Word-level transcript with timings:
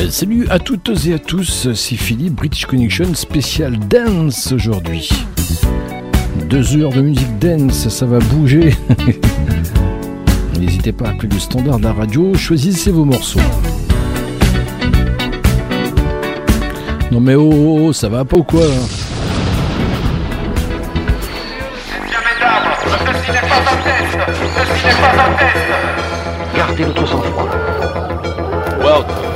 Euh, 0.00 0.08
salut 0.08 0.46
à 0.48 0.58
toutes 0.58 0.90
et 1.06 1.14
à 1.14 1.18
tous, 1.18 1.72
c'est 1.74 1.96
Philippe, 1.96 2.34
British 2.34 2.64
Connection 2.64 3.14
spécial 3.14 3.78
dance 3.78 4.50
aujourd'hui. 4.52 5.10
Deux 6.48 6.76
heures 6.76 6.92
de 6.92 7.02
musique 7.02 7.38
dance, 7.38 7.88
ça 7.88 8.06
va 8.06 8.18
bouger. 8.18 8.74
N'hésitez 10.58 10.92
pas 10.92 11.06
à 11.06 11.10
appeler 11.10 11.28
le 11.32 11.38
standard 11.38 11.78
de 11.78 11.84
la 11.84 11.92
radio, 11.92 12.34
choisissez 12.34 12.90
vos 12.90 13.04
morceaux. 13.04 13.40
Non 17.10 17.20
mais 17.20 17.34
oh, 17.34 17.50
oh, 17.52 17.78
oh 17.88 17.92
ça 17.92 18.08
va 18.08 18.24
pas 18.24 18.38
ou 18.38 18.44
quoi 18.44 18.62
Ceci 27.02 27.16
n'est 27.26 27.32
pas 27.32 29.29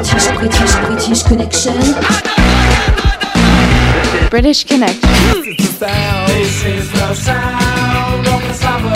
British, 0.00 0.28
British, 0.38 0.74
British 0.86 1.22
Connection. 1.24 1.76
British 4.30 4.64
Connection. 4.64 5.00
This 5.02 6.64
is 6.64 6.90
the 6.90 7.14
sound 7.14 8.26
of 8.26 8.40
the 8.40 8.54
summer. 8.54 8.94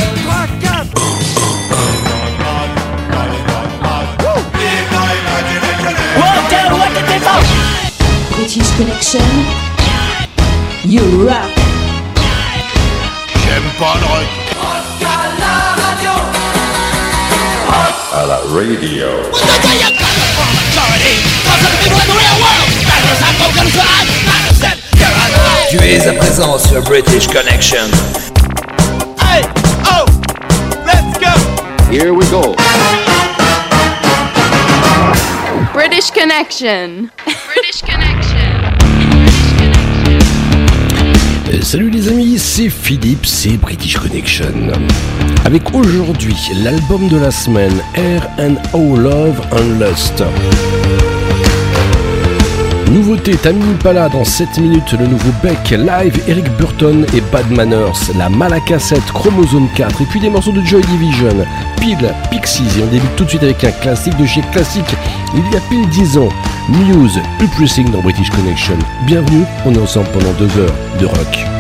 British 8.31 8.71
Connection. 8.79 9.21
You 10.87 11.29
rock. 11.29 11.51
J'aime 13.45 13.71
pas 13.79 13.95
le 14.01 14.07
rock. 14.07 14.45
à 18.15 18.27
la 18.27 18.37
radio. 18.37 19.09
Tu 25.71 25.77
es 25.79 26.07
à 26.07 26.13
présent 26.13 26.59
sur 26.59 26.83
British 26.83 27.27
Connection. 27.27 27.87
Hey, 29.21 29.43
oh, 29.87 30.05
let's 30.87 31.19
go. 31.19 31.33
Here 31.91 32.13
we 32.13 32.25
go. 32.31 32.55
British 35.73 36.11
Connection. 36.13 37.11
British 37.25 37.83
Connection. 37.83 38.54
Euh, 41.53 41.61
Salut 41.61 41.91
les 41.91 42.09
amis, 42.09 42.39
c'est 42.39 42.69
Philippe, 42.71 43.27
c'est 43.27 43.57
British 43.57 43.97
Connection. 43.97 44.73
Avec 45.45 45.75
aujourd'hui 45.75 46.37
l'album 46.63 47.09
de 47.09 47.19
la 47.19 47.31
semaine, 47.31 47.83
Air 47.95 48.29
and 48.39 48.55
O 48.73 48.97
Love 48.97 49.41
and 49.53 49.79
Lust. 49.79 50.23
Nouveauté, 52.91 53.33
Tammy 53.33 53.75
Pala 53.83 54.09
dans 54.09 54.25
7 54.25 54.59
minutes, 54.59 54.93
le 54.93 55.07
nouveau 55.07 55.31
Beck, 55.43 55.71
live, 55.71 56.23
Eric 56.29 56.45
Burton 56.59 57.05
et 57.15 57.21
Bad 57.33 57.51
Manners, 57.51 58.13
la 58.17 58.29
Malacassette, 58.29 59.05
Chromosome 59.13 59.69
4, 59.75 60.03
et 60.03 60.05
puis 60.07 60.21
des 60.21 60.31
morceaux 60.31 60.53
de 60.53 60.61
Joy 60.61 60.83
Division, 60.83 61.35
Pile, 61.81 62.15
Pixies, 62.31 62.79
et 62.79 62.83
on 62.83 62.87
débute 62.87 63.17
tout 63.17 63.25
de 63.25 63.31
suite 63.31 63.43
avec 63.43 63.65
un 63.65 63.73
classique 63.73 64.17
de 64.17 64.27
chez 64.27 64.43
Classique, 64.53 64.95
il 65.35 65.53
y 65.53 65.57
a 65.57 65.61
pile 65.69 65.89
10 65.89 66.19
ans, 66.19 66.29
Muse, 66.69 67.21
Ulpressing 67.41 67.91
dans 67.91 68.01
British 68.01 68.31
Connection. 68.31 68.79
Bienvenue, 69.07 69.45
on 69.65 69.75
est 69.75 69.81
ensemble 69.81 70.09
pendant 70.13 70.33
2 70.33 70.45
heures 70.61 70.75
de 71.01 71.07
rock. 71.07 71.54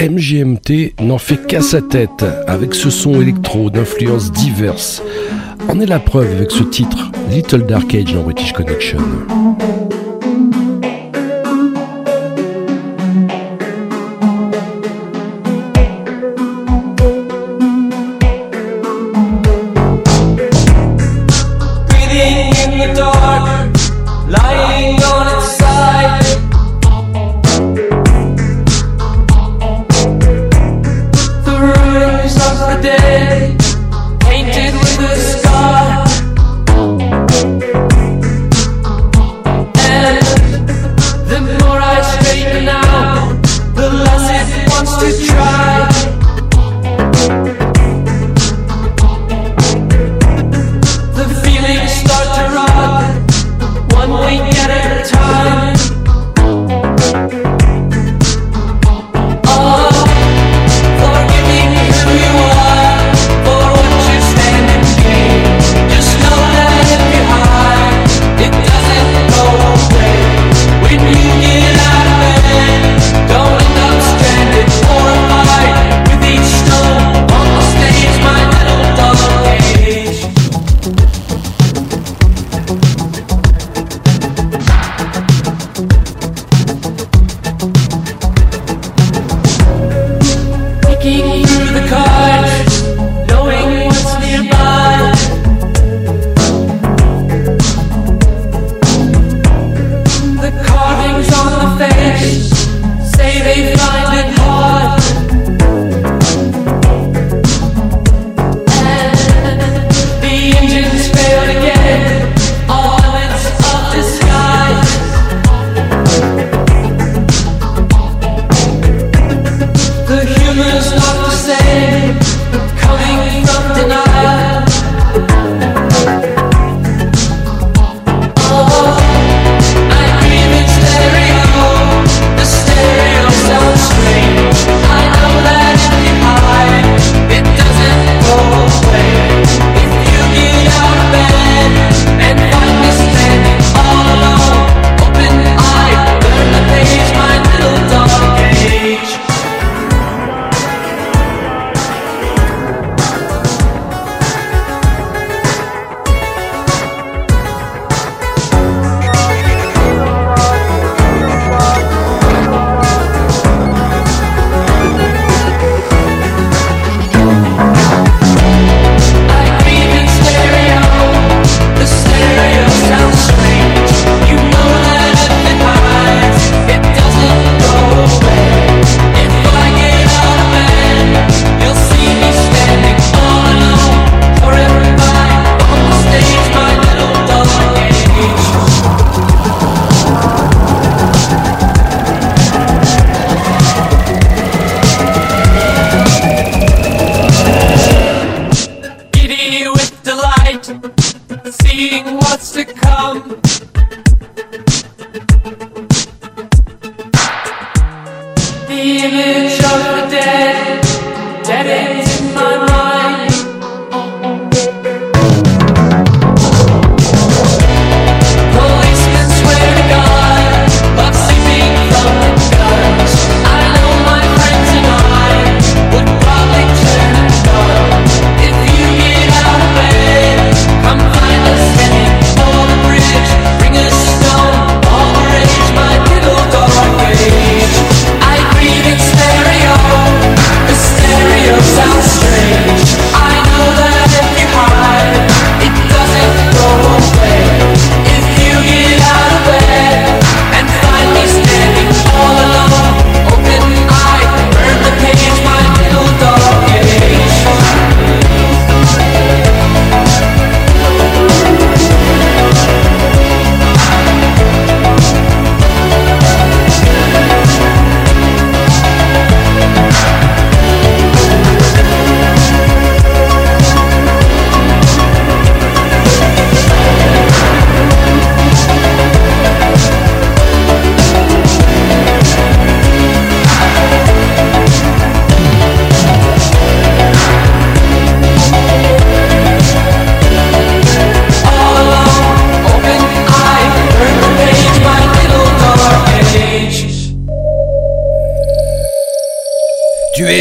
MGMT 0.00 0.94
n'en 1.00 1.18
fait 1.18 1.46
qu'à 1.46 1.60
sa 1.60 1.82
tête, 1.82 2.24
avec 2.46 2.74
ce 2.74 2.90
son 2.90 3.20
électro 3.20 3.70
d'influences 3.70 4.30
diverses. 4.30 5.02
En 5.68 5.80
est 5.80 5.86
la 5.86 5.98
preuve 5.98 6.30
avec 6.30 6.50
ce 6.50 6.62
titre, 6.62 7.10
Little 7.30 7.66
Dark 7.66 7.94
Age 7.94 8.14
dans 8.14 8.22
British 8.22 8.52
Connection. 8.52 8.98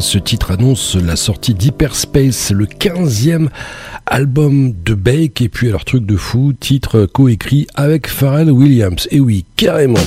Ce 0.00 0.18
titre 0.18 0.50
annonce 0.50 0.96
la 0.96 1.14
sortie 1.14 1.52
d'Hyperspace, 1.52 2.52
le 2.52 2.64
15e 2.64 3.48
album 4.06 4.72
de 4.84 4.94
Beck. 4.94 5.42
Et 5.42 5.48
puis, 5.50 5.68
alors, 5.68 5.84
truc 5.84 6.06
de 6.06 6.16
fou, 6.16 6.54
titre 6.58 7.06
coécrit 7.06 7.66
avec 7.74 8.08
Pharrell 8.08 8.50
Williams. 8.50 9.06
Et 9.10 9.20
oui, 9.20 9.44
carrément. 9.56 10.00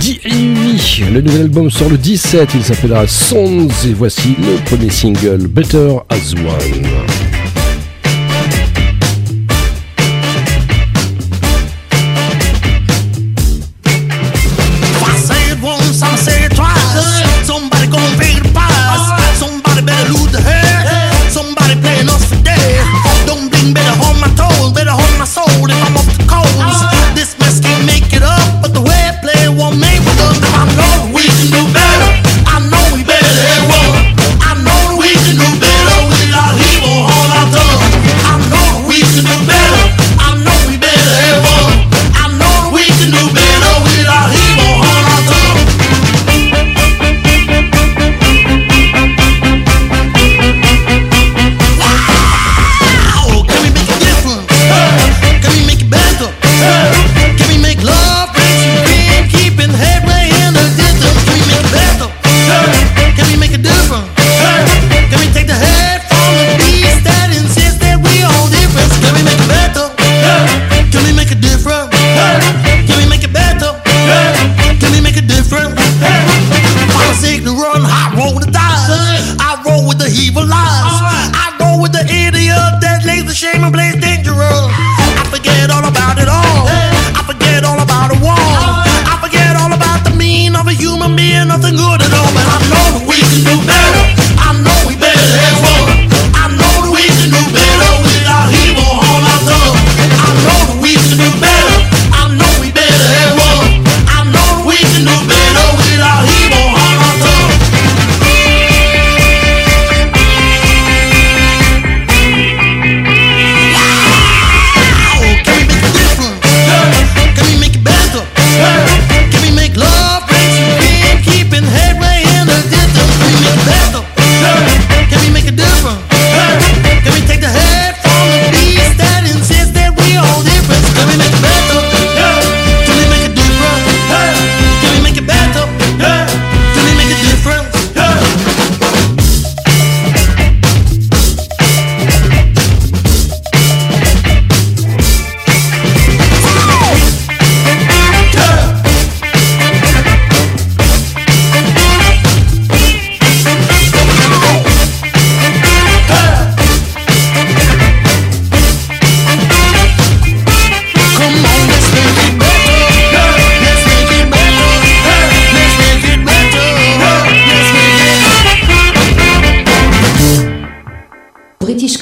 D.A.V. 0.00 1.10
Le 1.12 1.20
nouvel 1.22 1.42
album 1.42 1.70
sort 1.70 1.88
le 1.88 1.96
17, 1.96 2.50
il 2.54 2.62
s'appellera 2.64 3.06
Sons 3.06 3.68
et 3.86 3.94
voici 3.94 4.36
le 4.38 4.62
premier 4.64 4.90
single 4.90 5.46
Better 5.46 5.96
as 6.10 6.34
One. 6.34 7.15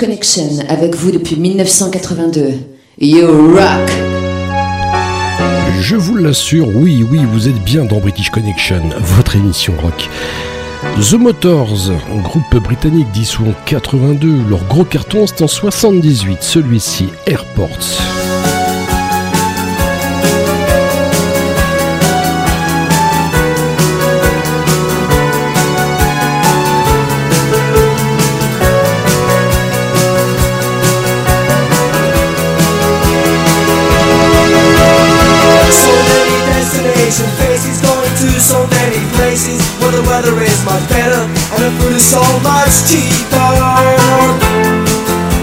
Connection 0.05 0.59
avec 0.69 0.95
vous 0.97 1.13
depuis 1.13 1.37
1982. 1.37 2.59
You 3.01 3.55
rock! 3.55 3.91
Je 5.81 5.97
vous 5.97 6.17
l'assure, 6.17 6.69
oui, 6.69 7.03
oui, 7.11 7.21
vous 7.33 7.49
êtes 7.49 7.65
bien 7.65 7.87
dans 7.87 8.01
British 8.01 8.29
Connection, 8.29 8.83
votre 9.01 9.37
émission 9.37 9.73
rock. 9.81 10.11
The 11.01 11.15
Motors, 11.15 11.91
groupe 12.23 12.63
britannique 12.63 13.11
dissous 13.13 13.45
en 13.47 13.55
82, 13.65 14.29
leur 14.51 14.63
gros 14.65 14.85
carton 14.85 15.27
c'est 15.27 15.41
en 15.41 15.49
78, 15.49 16.43
celui-ci 16.43 17.09
Airports. 17.27 18.34
Much 40.65 40.89
better 40.89 41.29
and 41.29 41.61
the 41.61 41.71
food 41.77 41.93
is 41.93 42.05
so 42.05 42.25
much 42.41 42.73
cheaper. 42.89 43.53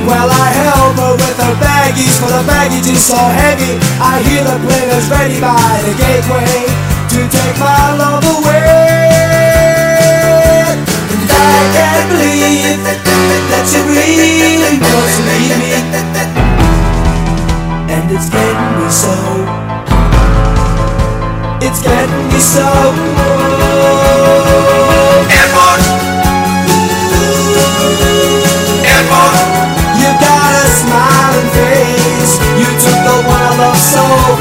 Well, 0.09 0.29
I 0.33 0.47
help 0.49 0.97
her 0.97 1.13
with 1.13 1.37
her 1.37 1.55
baggies, 1.61 2.17
for 2.17 2.25
the 2.25 2.41
baggage 2.49 2.89
is 2.89 3.05
so 3.05 3.15
heavy. 3.15 3.77
I 4.01 4.17
hear 4.25 4.41
the 4.43 4.57
plane 4.65 4.89
is 4.89 5.05
ready 5.13 5.39
by 5.39 5.61
the 5.85 5.93
gateway 5.93 6.65
to 7.13 7.19
take 7.29 7.57
my 7.61 7.93
love 8.01 8.25
away. 8.25 9.05
And 11.13 11.29
I 11.29 11.57
can't 11.77 12.07
believe 12.09 12.81
that 12.81 13.65
you 13.69 13.81
really 13.93 14.81
to 14.81 14.97
leave 15.21 15.53
me. 15.61 15.69
And 17.93 18.09
it's 18.09 18.29
getting 18.29 18.71
me 18.81 18.89
so 18.89 19.13
it's 21.61 21.81
getting 21.83 22.27
me 22.27 22.39
so 22.39 22.65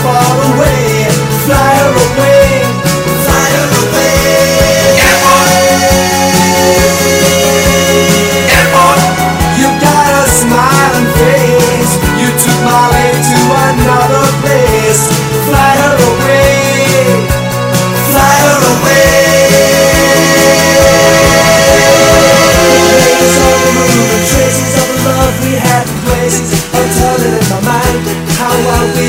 far 0.02 0.54
away 0.54 0.89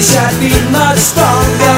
wish 0.01 0.17
I'd 0.17 0.33
been 0.41 0.71
much 0.73 0.97
stronger. 0.97 1.77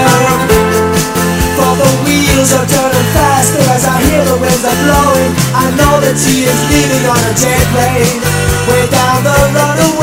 For 1.59 1.73
the 1.75 1.91
wheels 2.07 2.55
are 2.55 2.63
turning 2.63 3.09
faster 3.11 3.59
as 3.75 3.83
I 3.83 3.99
hear 4.07 4.23
the 4.23 4.37
winds 4.39 4.63
are 4.63 4.79
blowing. 4.87 5.31
I 5.51 5.67
know 5.75 5.99
that 5.99 6.15
she 6.15 6.47
is 6.47 6.59
leaving 6.71 7.03
on 7.03 7.19
a 7.19 7.33
jet 7.35 7.65
plane. 7.75 8.23
Way 8.71 8.87
down 8.87 9.27
the 9.27 9.37
runaway 9.51 10.02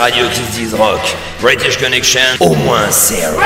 radios 0.00 0.30
qui 0.30 0.40
se 0.40 0.52
disent 0.52 0.74
rock. 0.74 1.14
British 1.42 1.76
Connection, 1.76 2.20
au 2.40 2.54
moins 2.54 2.90
c'est 2.90 3.26
rock. 3.26 3.44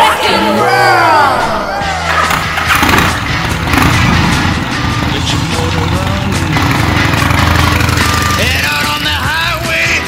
The 9.02 9.10
highway. 9.10 10.00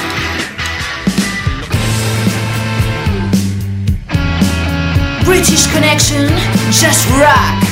British 5.25 5.67
Connection, 5.73 6.29
just 6.71 7.11
rock! 7.19 7.66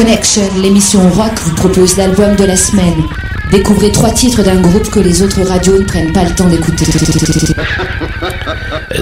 Connection, 0.00 0.42
l'émission 0.62 1.10
rock, 1.10 1.32
vous 1.44 1.54
propose 1.56 1.98
l'album 1.98 2.34
de 2.34 2.44
la 2.44 2.56
semaine. 2.56 3.02
Découvrez 3.52 3.92
trois 3.92 4.10
titres 4.10 4.42
d'un 4.42 4.58
groupe 4.58 4.88
que 4.88 4.98
les 4.98 5.20
autres 5.20 5.42
radios 5.42 5.78
ne 5.78 5.84
prennent 5.84 6.14
pas 6.14 6.24
le 6.24 6.34
temps 6.34 6.48
d'écouter. 6.48 6.86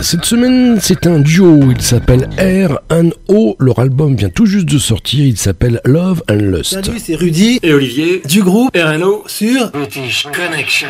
Cette 0.03 0.25
semaine, 0.25 0.81
c'est 0.83 1.07
un 1.07 1.21
duo. 1.21 1.61
Il 1.71 1.81
s'appelle 1.81 2.29
R 2.37 2.81
and 2.93 3.11
O. 3.29 3.55
Leur 3.61 3.79
album 3.79 4.17
vient 4.17 4.29
tout 4.29 4.47
juste 4.47 4.67
de 4.67 4.79
sortir. 4.79 5.25
Il 5.25 5.37
s'appelle 5.37 5.81
Love 5.85 6.25
and 6.29 6.35
Lust. 6.35 6.83
Salut, 6.83 6.99
c'est 6.99 7.15
Rudy 7.15 7.61
et 7.63 7.73
Olivier 7.73 8.21
du 8.29 8.43
groupe 8.43 8.77
RNO 8.77 9.23
sur 9.29 9.71
British 9.71 10.27
Connection. 10.35 10.89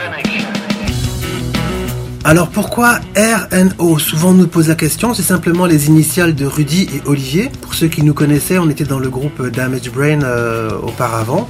Alors 2.25 2.49
pourquoi 2.49 3.01
RNO 3.17 3.99
Souvent 3.99 4.31
on 4.31 4.35
nous 4.35 4.47
pose 4.49 4.69
la 4.69 4.75
question, 4.75 5.15
c'est 5.15 5.23
simplement 5.23 5.67
les 5.67 5.87
initiales 5.87 6.35
de 6.35 6.47
Rudy 6.47 6.89
et 6.95 7.03
Olivier. 7.07 7.51
Pour 7.63 7.75
ceux 7.75 7.89
qui 7.89 8.03
nous 8.03 8.15
connaissaient, 8.15 8.59
on 8.59 8.69
était 8.69 8.85
dans 8.85 8.99
le 8.99 9.09
groupe 9.09 9.47
Damage 9.47 9.91
Brain 9.91 10.23
euh, 10.23 10.71
auparavant. 10.83 11.49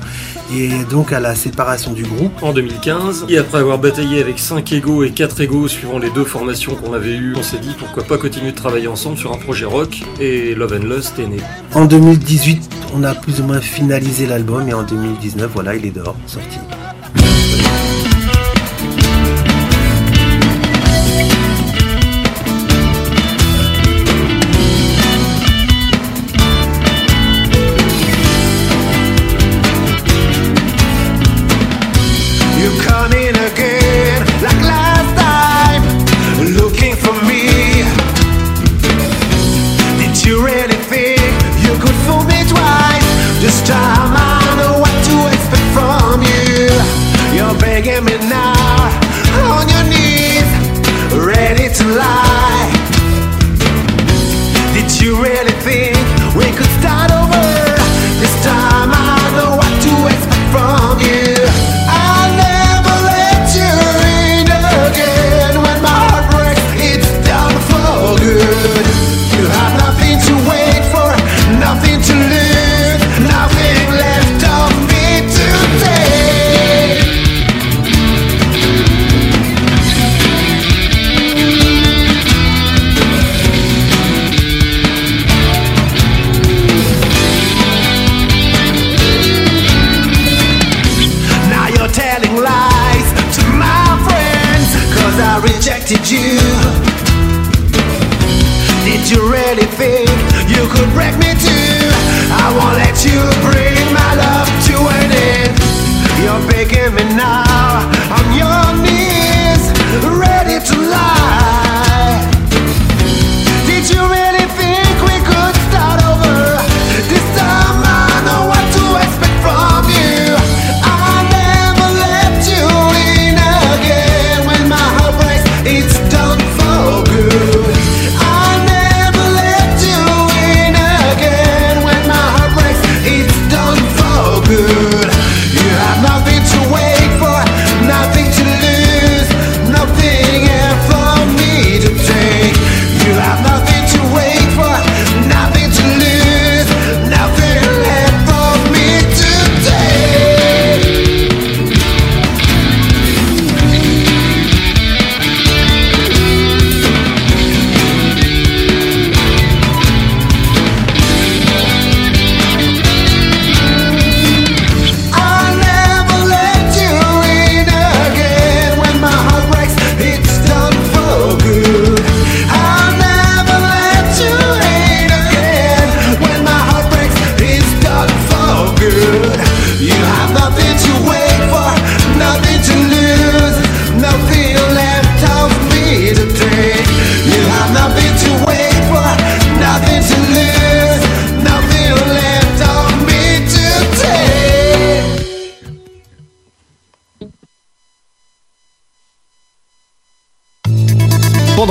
Et 0.54 0.70
donc 0.90 1.12
à 1.12 1.20
la 1.20 1.34
séparation 1.34 1.92
du 1.92 2.04
groupe. 2.04 2.32
En 2.42 2.52
2015, 2.52 3.26
et 3.28 3.38
après 3.38 3.58
avoir 3.58 3.78
bataillé 3.78 4.20
avec 4.20 4.38
5 4.38 4.72
égos 4.72 5.04
et 5.04 5.10
4 5.10 5.40
égos 5.42 5.68
suivant 5.68 5.98
les 5.98 6.10
deux 6.10 6.24
formations 6.24 6.74
qu'on 6.74 6.94
avait 6.94 7.14
eues, 7.14 7.34
on 7.36 7.42
s'est 7.42 7.58
dit 7.58 7.74
pourquoi 7.78 8.04
pas 8.04 8.16
continuer 8.16 8.52
de 8.52 8.56
travailler 8.56 8.88
ensemble 8.88 9.18
sur 9.18 9.32
un 9.32 9.36
projet 9.36 9.66
rock 9.66 10.02
et 10.20 10.54
Love 10.54 10.78
and 10.80 10.86
Lust 10.86 11.18
est 11.18 11.26
né. 11.26 11.38
En 11.74 11.84
2018, 11.84 12.70
on 12.94 13.04
a 13.04 13.14
plus 13.14 13.40
ou 13.40 13.44
moins 13.44 13.60
finalisé 13.60 14.26
l'album 14.26 14.68
et 14.68 14.74
en 14.74 14.84
2019, 14.84 15.50
voilà, 15.52 15.74
il 15.74 15.84
est 15.84 15.90
dehors, 15.90 16.16
sorti. 16.26 16.58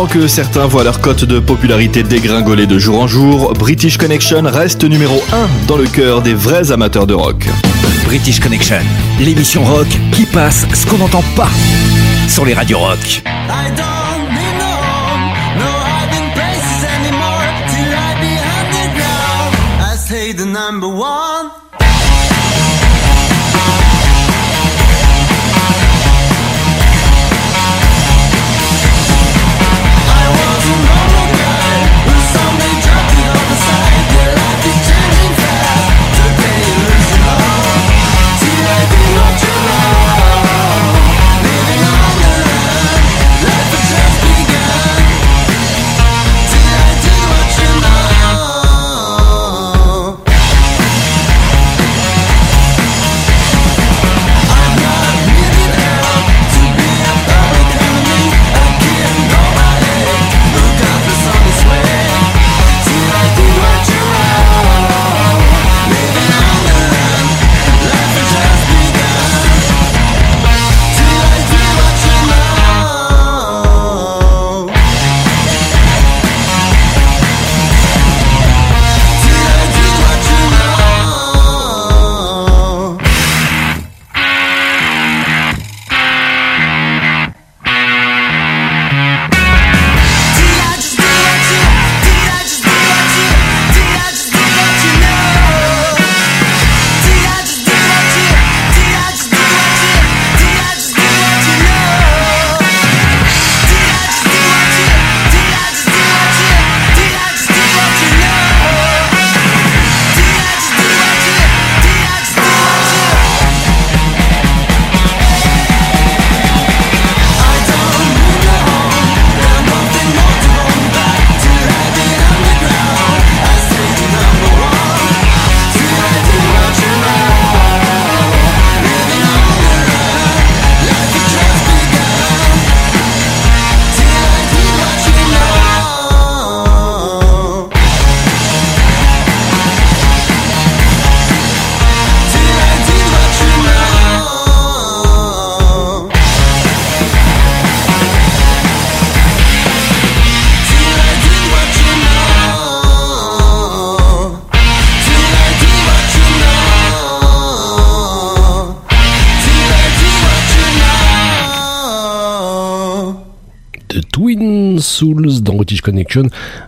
Pendant 0.07 0.21
que 0.21 0.27
certains 0.27 0.67
voient 0.67 0.85
leur 0.85 1.01
cote 1.01 1.25
de 1.25 1.39
popularité 1.39 2.01
dégringoler 2.01 2.65
de 2.65 2.79
jour 2.79 3.01
en 3.01 3.07
jour, 3.07 3.53
British 3.53 3.97
Connection 3.97 4.41
reste 4.45 4.85
numéro 4.85 5.21
1 5.33 5.67
dans 5.67 5.75
le 5.75 5.85
cœur 5.85 6.21
des 6.21 6.33
vrais 6.33 6.71
amateurs 6.71 7.07
de 7.07 7.13
rock. 7.13 7.45
British 8.05 8.39
Connection, 8.39 8.79
l'émission 9.19 9.65
rock 9.65 9.87
qui 10.13 10.25
passe 10.25 10.65
ce 10.73 10.85
qu'on 10.85 10.99
n'entend 10.99 11.23
pas 11.35 11.49
sur 12.29 12.45
les 12.45 12.53
radios 12.53 12.79
rock. 12.79 13.21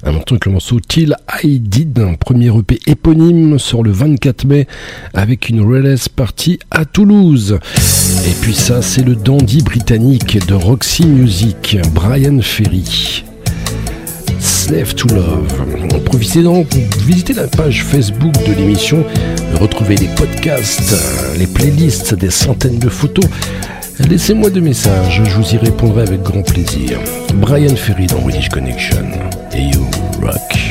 Un 0.04 0.12
morceau 0.12 0.34
avec 0.34 0.46
le 0.46 0.52
morceau 0.52 0.80
Till 0.80 1.16
I 1.44 1.60
Did, 1.60 2.00
un 2.00 2.16
premier 2.16 2.48
EP 2.48 2.80
éponyme 2.88 3.60
sur 3.60 3.84
le 3.84 3.92
24 3.92 4.46
mai 4.46 4.68
avec 5.14 5.50
une 5.50 5.62
release 5.62 6.10
party 6.10 6.58
à 6.72 6.86
Toulouse. 6.86 7.60
Et 8.26 8.34
puis 8.42 8.56
ça, 8.56 8.82
c'est 8.82 9.04
le 9.04 9.16
dandy 9.16 9.62
britannique 9.62 10.44
de 10.48 10.56
Roxy 10.56 11.06
Music, 11.06 11.78
Brian 11.94 12.40
Ferry. 12.42 13.24
Slave 14.40 14.96
to 14.96 15.08
Love. 15.14 16.04
Profitez 16.06 16.42
donc, 16.42 16.74
visitez 17.06 17.34
la 17.34 17.48
page 17.48 17.84
Facebook 17.84 18.34
de 18.48 18.54
l'émission, 18.54 19.06
retrouvez 19.60 19.96
les 19.96 20.08
podcasts, 20.16 20.96
les 21.38 21.48
playlists, 21.48 22.16
des 22.16 22.32
centaines 22.32 22.80
de 22.80 22.90
photos. 22.90 23.26
Laissez-moi 24.08 24.50
des 24.50 24.62
messages, 24.62 25.22
je 25.26 25.32
vous 25.36 25.54
y 25.54 25.58
répondrai 25.58 26.04
avec 26.04 26.22
grand 26.22 26.42
plaisir. 26.42 27.00
Brian 27.36 27.76
Ferry 27.76 28.08
dans 28.08 28.22
British 28.22 28.48
Connection. 28.48 29.06
Et 29.54 29.64
you 29.64 29.86
rock. 30.22 30.69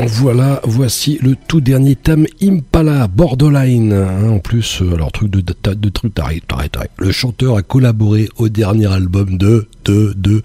En 0.00 0.06
voilà, 0.06 0.60
voici 0.64 1.18
le 1.22 1.36
tout 1.46 1.60
dernier 1.60 1.94
thème 1.94 2.26
Impala, 2.42 3.06
Borderline. 3.06 3.92
Hein, 3.92 4.30
en 4.30 4.38
plus, 4.38 4.82
euh, 4.82 4.94
alors 4.94 5.12
truc 5.12 5.30
de, 5.30 5.40
de 5.40 5.88
truc, 5.88 6.14
t'arrêtes, 6.14 6.46
t'arrêtes. 6.46 6.76
Le 6.98 7.12
chanteur 7.12 7.56
a 7.56 7.62
collaboré 7.62 8.28
au 8.36 8.48
dernier 8.48 8.92
album 8.92 9.36
de, 9.36 9.68
de, 9.84 10.42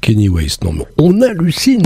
Kenny 0.00 0.28
West. 0.28 0.64
Non 0.64 0.72
mais 0.72 0.84
on 0.98 1.20
hallucine. 1.20 1.82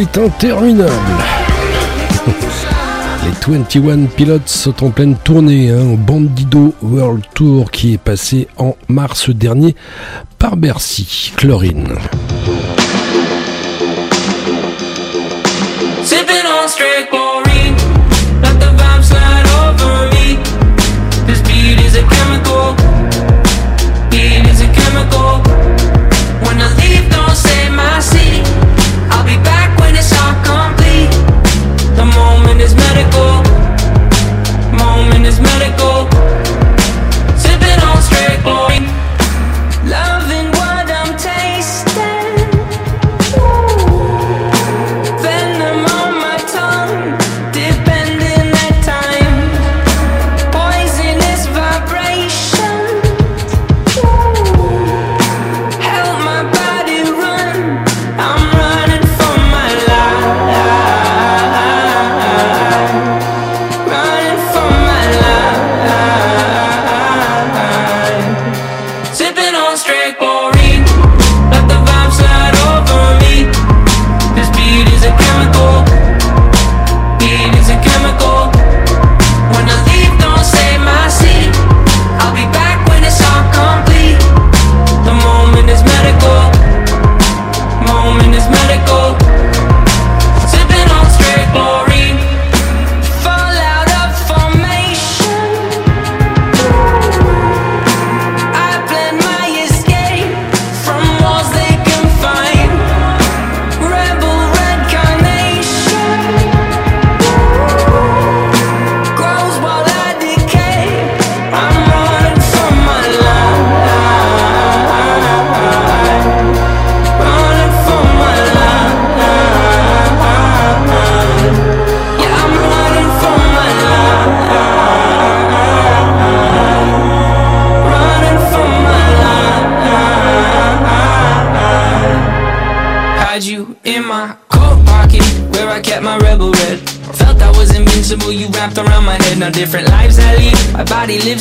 est 0.00 0.16
interminable. 0.16 0.90
Les 3.22 3.54
21 3.58 4.06
Pilots 4.06 4.38
sont 4.46 4.82
en 4.82 4.90
pleine 4.90 5.14
tournée 5.16 5.70
hein, 5.70 5.92
au 5.92 5.96
Bandido 5.96 6.74
World 6.82 7.22
Tour 7.34 7.70
qui 7.70 7.94
est 7.94 7.98
passé 7.98 8.48
en 8.56 8.76
mars 8.88 9.28
dernier 9.28 9.76
par 10.38 10.56
Bercy, 10.56 11.32
Chlorine. 11.36 11.88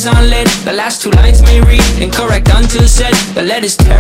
unlit 0.06 0.48
The 0.66 0.74
last 0.74 1.02
two 1.02 1.12
lines 1.12 1.42
may 1.42 1.60
read 1.62 1.84
incorrect 2.02 2.50
until 2.54 2.88
said. 2.88 3.14
The 3.34 3.44
letters 3.44 3.76
tear 3.76 3.99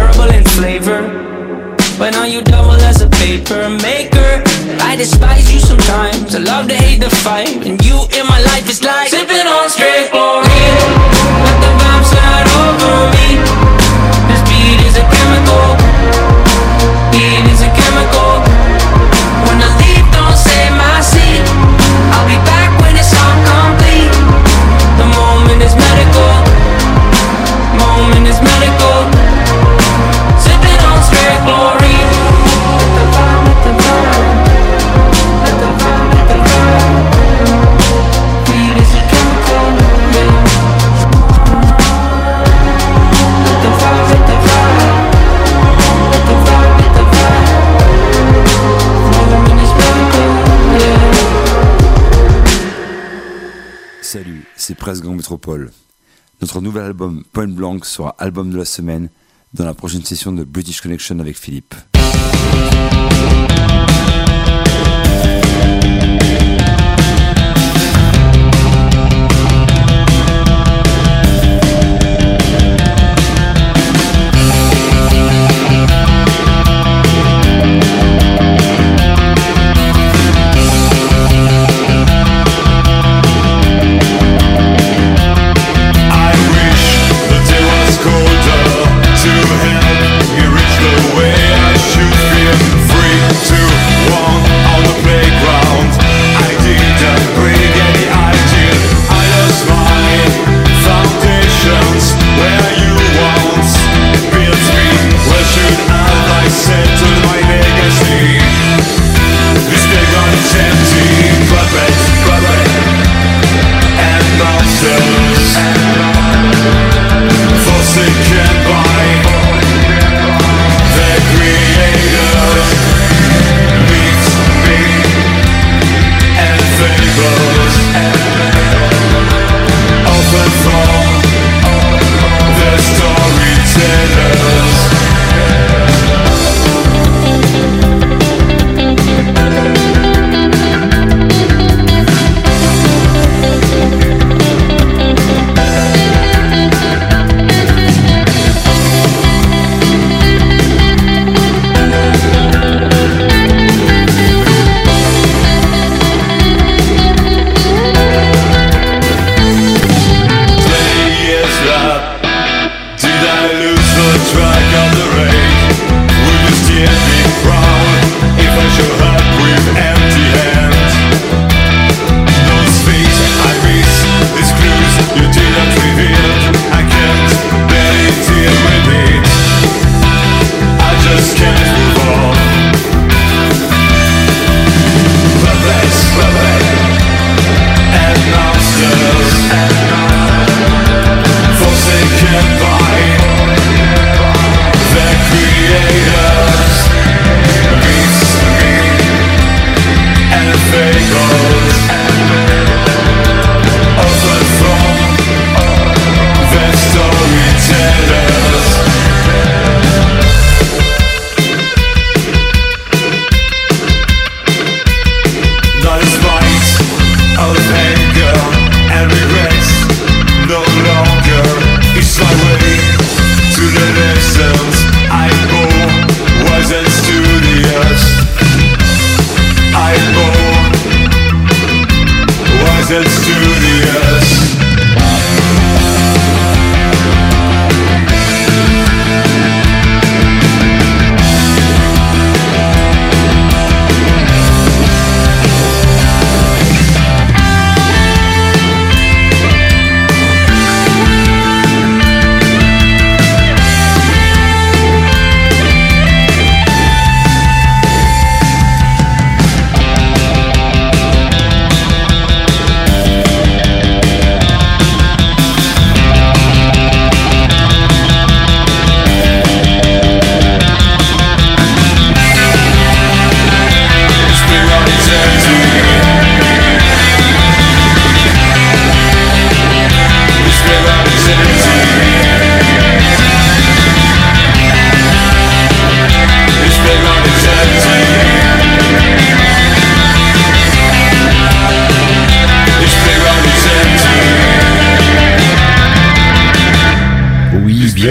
Notre 56.42 56.62
nouvel 56.62 56.84
album 56.84 57.24
Point 57.34 57.48
Blank 57.50 57.86
sera 57.86 58.16
album 58.18 58.52
de 58.52 58.58
la 58.58 58.66
semaine 58.66 59.10
dans 59.54 59.66
la 59.66 59.74
prochaine 59.74 60.04
session 60.04 60.32
de 60.32 60.44
British 60.44 60.82
Connection 60.82 61.20
avec 61.20 61.38
Philippe. 61.38 61.76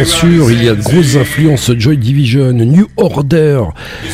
Sûr, 0.09 0.51
il 0.51 0.65
y 0.65 0.69
a 0.69 0.75
de 0.75 0.83
grosses 0.83 1.17
influences 1.17 1.71
Joy 1.77 1.99
Division, 1.99 2.53
New 2.53 2.87
Order. 2.97 3.61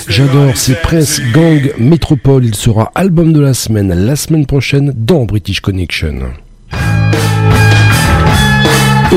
J'adore, 0.08 0.52
c'est 0.56 0.80
Prince 0.82 1.20
Gang 1.32 1.72
Métropole. 1.78 2.44
Il 2.44 2.54
sera 2.54 2.90
album 2.94 3.32
de 3.32 3.40
la 3.40 3.54
semaine, 3.54 3.94
la 3.94 4.16
semaine 4.16 4.44
prochaine, 4.44 4.92
dans 4.94 5.24
British 5.24 5.60
Connection. 5.60 6.32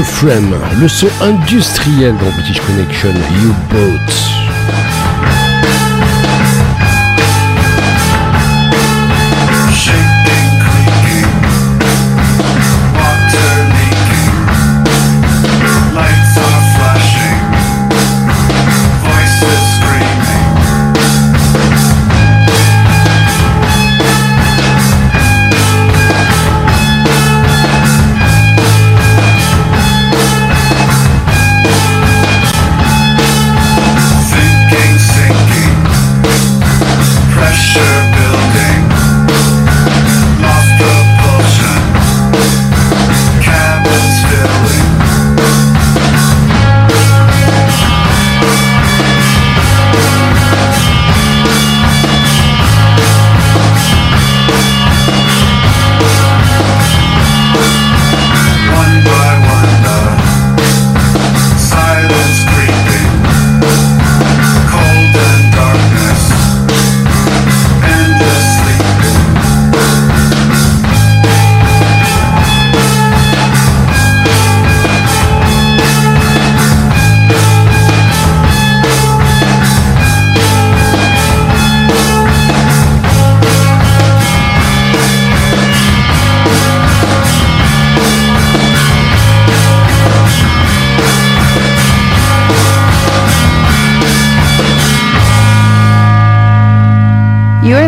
Frame, 0.04 0.56
le 0.80 0.88
son 0.88 1.08
industriel 1.22 2.14
dans 2.22 2.30
British 2.30 2.62
Connection, 2.62 3.10
U-Boat. 3.10 4.14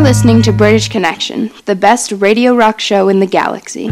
Listening 0.09 0.41
to 0.41 0.51
British 0.51 0.89
Connection, 0.89 1.51
the 1.65 1.75
best 1.75 2.11
radio 2.13 2.55
rock 2.55 2.79
show 2.79 3.09
in 3.09 3.19
the 3.19 3.27
galaxy. 3.27 3.91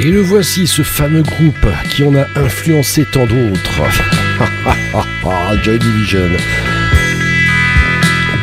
Et 0.00 0.10
le 0.10 0.22
voici, 0.22 0.66
ce 0.66 0.80
fameux 0.80 1.20
groupe 1.20 1.66
qui 1.90 2.02
en 2.02 2.14
a 2.14 2.24
influencé 2.36 3.04
tant 3.12 3.26
d'autres. 3.26 3.82
Joy 5.62 5.78
Division. 5.78 6.30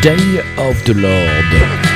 Day 0.03 0.39
of 0.59 0.83
the 0.83 0.93
Lord. 0.93 1.88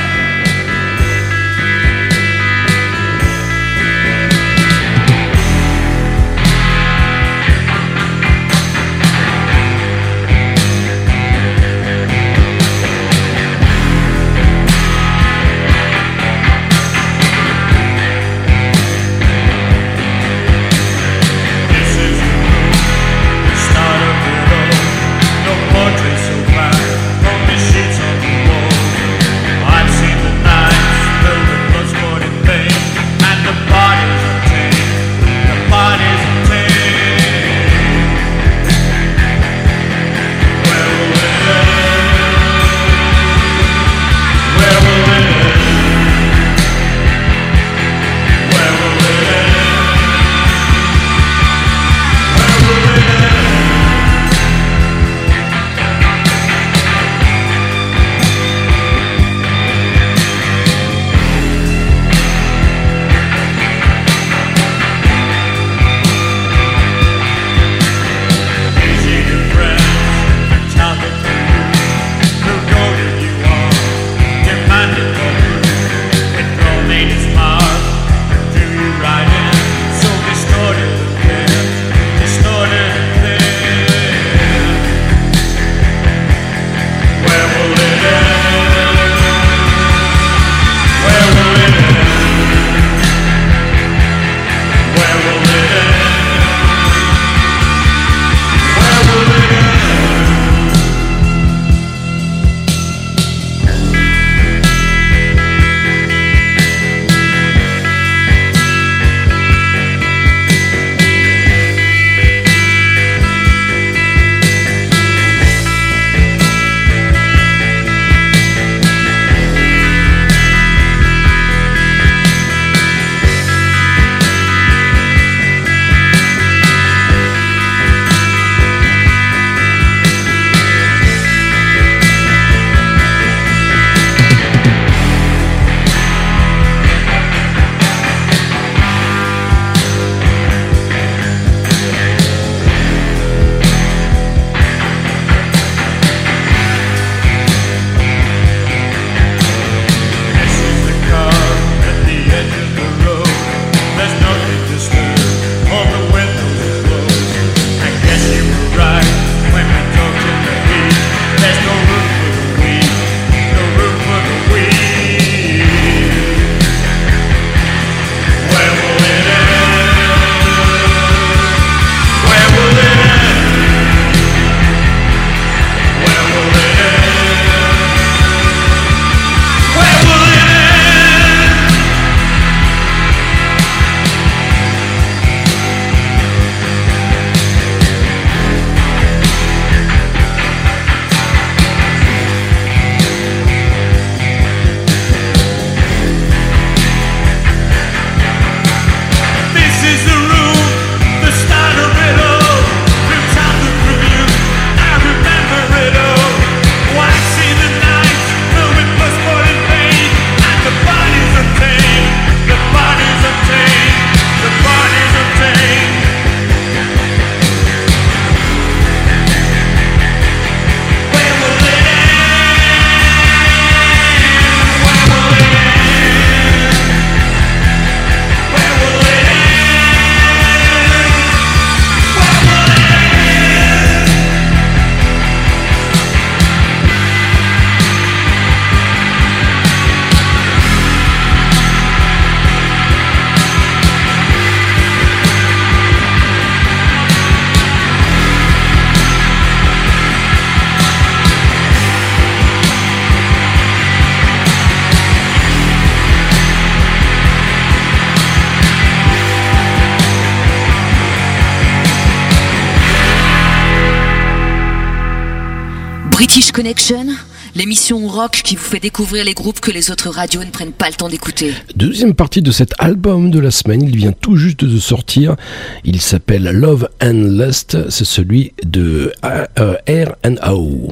Connection, 266.54 267.08
l'émission 267.56 268.08
rock 268.08 268.42
qui 268.44 268.56
vous 268.56 268.64
fait 268.64 268.80
découvrir 268.80 269.26
les 269.26 269.34
groupes 269.34 269.60
que 269.60 269.72
les 269.72 269.90
autres 269.90 270.10
radios 270.10 270.44
ne 270.44 270.52
prennent 270.52 270.72
pas 270.72 270.88
le 270.88 270.94
temps 270.94 271.10
d'écouter. 271.10 271.52
Deuxième 271.76 272.14
partie 272.14 272.44
de 272.44 272.52
cet 272.52 272.76
album 272.78 273.32
de 273.32 273.40
la 273.40 273.50
semaine, 273.50 273.82
il 273.82 273.98
vient 273.98 274.12
tout 274.12 274.36
juste 274.36 274.64
de 274.64 274.78
sortir. 274.78 275.36
Il 275.84 276.00
s'appelle 276.00 276.44
Love 276.44 276.90
and 277.02 277.40
Lust, 277.40 277.90
c'est 277.90 278.06
celui 278.06 278.54
de 278.64 279.12
euh, 279.26 279.78
R&O. 279.88 280.92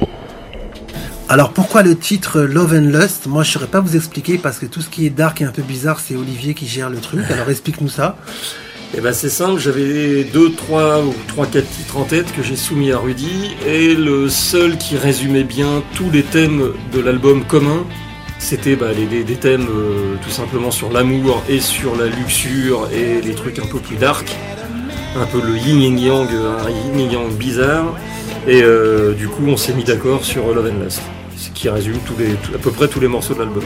Alors 1.28 1.52
pourquoi 1.52 1.84
le 1.84 1.96
titre 1.96 2.40
Love 2.40 2.74
and 2.74 2.98
Lust? 2.98 3.26
Moi 3.26 3.44
je 3.44 3.52
saurais 3.52 3.68
pas 3.68 3.78
vous 3.78 3.94
expliquer 3.94 4.38
parce 4.38 4.58
que 4.58 4.66
tout 4.66 4.80
ce 4.80 4.88
qui 4.88 5.06
est 5.06 5.10
dark 5.10 5.42
et 5.42 5.44
un 5.44 5.52
peu 5.52 5.62
bizarre 5.62 6.00
c'est 6.00 6.16
Olivier 6.16 6.54
qui 6.54 6.66
gère 6.66 6.90
le 6.90 6.98
truc. 6.98 7.30
Alors 7.30 7.48
explique-nous 7.48 7.88
ça. 7.88 8.18
Et 8.94 9.00
ben 9.00 9.14
c'est 9.14 9.30
simple, 9.30 9.58
j'avais 9.58 10.22
deux, 10.24 10.52
trois 10.52 11.02
ou 11.02 11.14
trois, 11.26 11.46
quatre 11.46 11.68
titres 11.70 11.96
en 11.96 12.04
tête 12.04 12.30
que 12.36 12.42
j'ai 12.42 12.56
soumis 12.56 12.92
à 12.92 12.98
Rudy 12.98 13.56
et 13.66 13.94
le 13.94 14.28
seul 14.28 14.76
qui 14.76 14.98
résumait 14.98 15.44
bien 15.44 15.82
tous 15.94 16.10
les 16.10 16.22
thèmes 16.22 16.72
de 16.92 17.00
l'album 17.00 17.42
commun, 17.42 17.86
c'était 18.38 18.76
bah, 18.76 18.88
des, 18.92 19.24
thèmes 19.36 19.66
euh, 19.70 20.16
tout 20.22 20.30
simplement 20.30 20.70
sur 20.70 20.92
l'amour 20.92 21.42
et 21.48 21.60
sur 21.60 21.96
la 21.96 22.06
luxure 22.06 22.90
et 22.92 23.22
les 23.22 23.34
trucs 23.34 23.58
un 23.60 23.66
peu 23.66 23.78
plus 23.78 23.96
dark, 23.96 24.30
un 25.16 25.24
peu 25.24 25.40
le 25.40 25.56
yin 25.56 25.80
et 25.80 26.02
yang, 26.02 26.28
un 26.28 26.68
yin 26.68 27.00
et 27.00 27.12
yang 27.14 27.32
bizarre. 27.32 27.94
Et 28.46 28.62
euh, 28.62 29.14
du 29.14 29.26
coup 29.26 29.46
on 29.46 29.56
s'est 29.56 29.72
mis 29.72 29.84
d'accord 29.84 30.22
sur 30.22 30.52
Love 30.52 30.70
and 30.70 30.84
Lust, 30.84 31.00
ce 31.38 31.48
qui 31.48 31.70
résume 31.70 31.96
à 32.54 32.58
peu 32.58 32.70
près 32.70 32.88
tous 32.88 33.00
les 33.00 33.08
morceaux 33.08 33.32
de 33.32 33.38
l'album. 33.38 33.64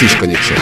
Disque 0.00 0.18
British 0.18 0.57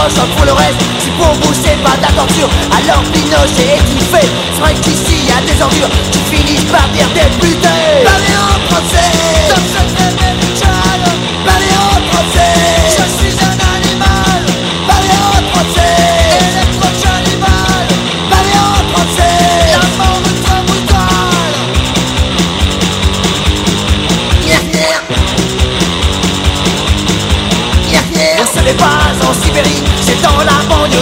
proche, 0.00 0.14
comme 0.14 0.30
pour 0.30 0.44
le 0.44 0.52
reste. 0.52 0.80
Si 1.00 1.10
pour 1.10 1.32
vous 1.42 1.54
c'est 1.54 1.76
pas 1.82 1.96
de 1.96 2.02
la 2.02 2.12
torture, 2.12 2.48
alors 2.72 3.02
Pinochet 3.12 3.76
est 3.76 3.92
une 3.92 4.00
fête 4.00 4.30
C'est 4.54 4.60
vrai 4.60 4.74
qu'ici 4.74 5.26
y 5.26 5.32
a 5.32 5.40
des 5.42 5.60
ordures. 5.62 5.90
Qui 6.10 6.20
finissent 6.36 6.70
par 6.70 6.88
dire 6.88 7.08
des 7.14 7.28
putains. 7.38 8.29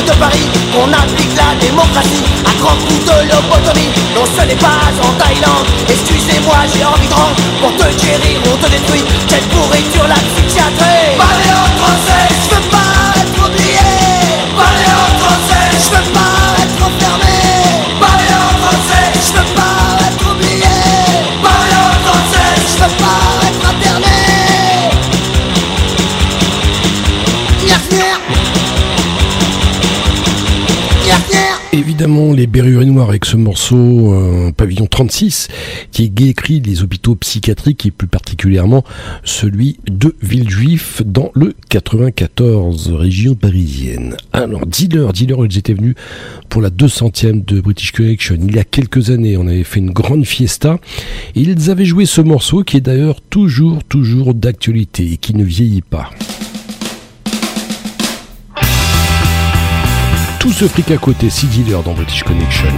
de 0.05 0.13
Paris 0.19 0.47
qu'on 0.73 0.93
applique 0.93 1.35
la 1.37 1.55
démocratie 1.59 2.23
à 2.45 2.53
30 2.59 2.79
coups 2.87 3.05
de 3.05 3.19
lobotomie. 3.31 3.91
Non, 4.15 4.25
ce 4.27 4.47
n'est 4.47 4.57
pas 4.57 4.93
en 5.03 5.13
Thaïlande. 5.19 5.67
Excusez-moi, 5.89 6.57
j'ai 6.73 6.85
envie 6.85 7.09
de 7.09 7.15
rendre. 7.15 7.37
Pour 7.61 7.73
te 7.77 7.89
guérir, 8.01 8.41
on 8.53 8.57
te 8.57 8.71
détruit. 8.71 9.05
Quelle 9.29 9.47
pourriture 9.49 10.07
la 10.07 10.15
psychiatrie 10.15 11.17
Parlez 11.17 11.53
en 11.53 11.69
français, 11.79 12.29
les 32.39 32.47
Berrurés 32.47 32.84
Noirs 32.84 33.09
avec 33.09 33.24
ce 33.24 33.36
morceau 33.36 34.14
euh, 34.14 34.53
Pavillon 34.53 34.86
36 34.86 35.49
qui 35.91 36.05
est 36.05 36.20
écrit 36.20 36.61
les 36.61 36.84
hôpitaux 36.84 37.16
psychiatriques 37.16 37.84
et 37.84 37.91
plus 37.91 38.07
particulièrement 38.07 38.84
celui 39.24 39.80
de 39.89 40.14
Villejuif 40.22 41.03
dans 41.05 41.32
le 41.34 41.53
94, 41.68 42.93
région 42.93 43.34
parisienne. 43.34 44.16
Alors, 44.32 44.66
Dealer, 44.66 45.12
Dealer, 45.12 45.47
ils 45.47 45.59
étaient 45.59 45.74
venus 45.74 45.97
pour 46.49 46.62
la 46.62 46.70
200e 46.70 47.45
de 47.45 47.61
British 47.61 47.91
Connection 47.91 48.36
il 48.41 48.55
y 48.55 48.61
a 48.61 48.64
quelques 48.64 49.11
années. 49.11 49.36
On 49.36 49.49
avait 49.49 49.64
fait 49.64 49.80
une 49.80 49.91
grande 49.91 50.24
fiesta 50.24 50.78
et 51.34 51.41
ils 51.41 51.70
avaient 51.70 51.86
joué 51.86 52.07
ce 52.07 52.20
morceau 52.20 52.62
qui 52.62 52.76
est 52.76 52.80
d'ailleurs 52.80 53.20
toujours, 53.20 53.82
toujours 53.82 54.32
d'actualité 54.32 55.11
et 55.11 55.16
qui 55.16 55.34
ne 55.34 55.43
vieillit 55.43 55.82
pas. 55.82 56.11
tout 60.39 60.53
ce 60.53 60.68
fric 60.68 60.91
à 60.91 60.99
côté, 60.99 61.30
Six 61.30 61.47
Dealer 61.49 61.82
dans 61.82 61.95
British 61.95 62.22
Connection. 62.22 62.68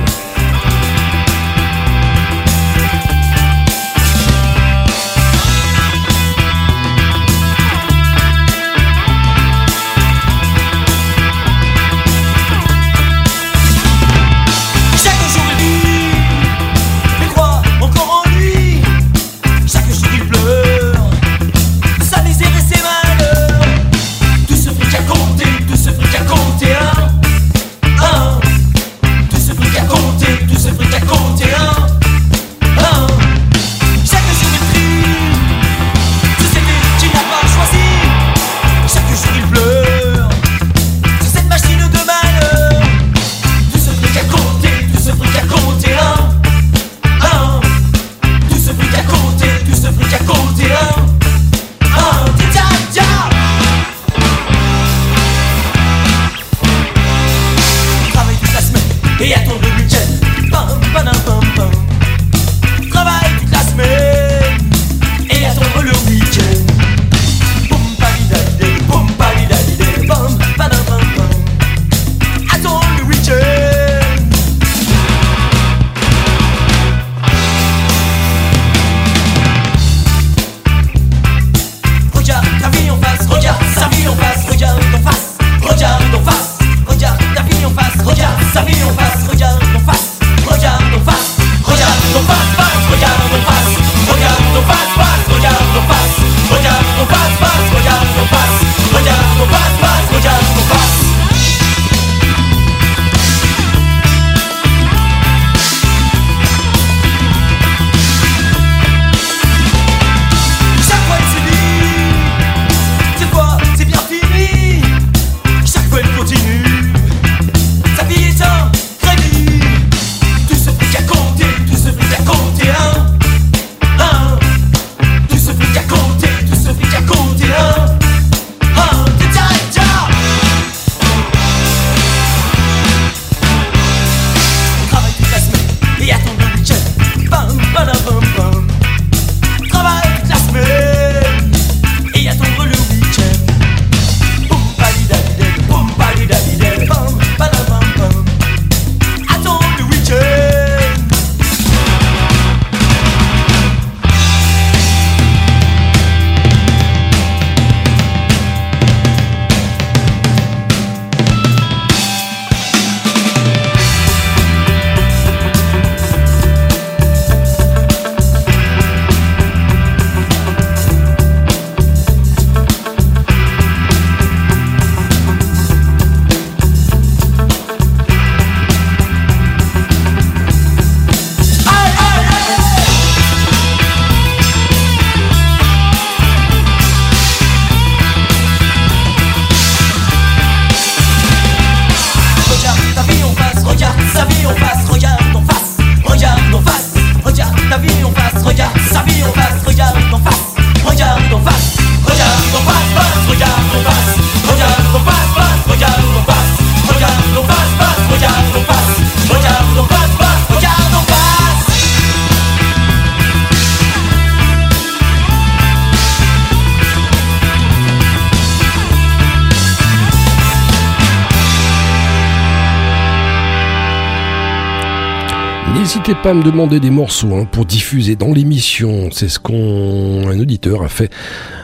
pas 226.22 226.34
me 226.34 226.42
demander 226.42 226.80
des 226.80 226.90
morceaux 226.90 227.34
hein, 227.34 227.46
pour 227.50 227.64
diffuser 227.64 228.14
dans 228.14 228.32
l'émission. 228.32 229.08
C'est 229.10 229.28
ce 229.28 229.38
qu'un 229.38 230.38
auditeur 230.38 230.82
a 230.82 230.88
fait 230.88 231.10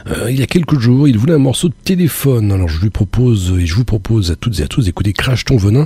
euh, 0.07 0.31
il 0.31 0.39
y 0.39 0.41
a 0.41 0.47
quelques 0.47 0.79
jours. 0.79 1.07
Il 1.07 1.17
voulait 1.17 1.33
un 1.33 1.39
morceau 1.39 1.69
de 1.69 1.75
téléphone. 1.83 2.51
Alors 2.51 2.67
je 2.67 2.81
lui 2.81 2.89
propose 2.89 3.53
et 3.59 3.65
je 3.65 3.75
vous 3.75 3.85
propose 3.85 4.31
à 4.31 4.35
toutes 4.35 4.59
et 4.59 4.63
à 4.63 4.67
tous 4.67 4.85
d'écouter 4.85 5.13
Crash 5.13 5.45
Ton 5.45 5.57
Venin, 5.57 5.85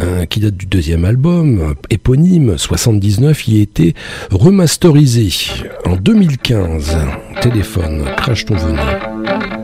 euh, 0.00 0.24
qui 0.24 0.40
date 0.40 0.56
du 0.56 0.66
deuxième 0.66 1.04
album, 1.04 1.60
euh, 1.60 1.74
éponyme 1.90 2.56
79. 2.56 3.48
Il 3.48 3.58
a 3.58 3.62
été 3.62 3.94
remasterisé 4.30 5.28
en 5.84 5.96
2015. 5.96 6.96
Téléphone, 7.42 8.04
Crash 8.16 8.46
Ton 8.46 8.56
Venin. 8.56 9.55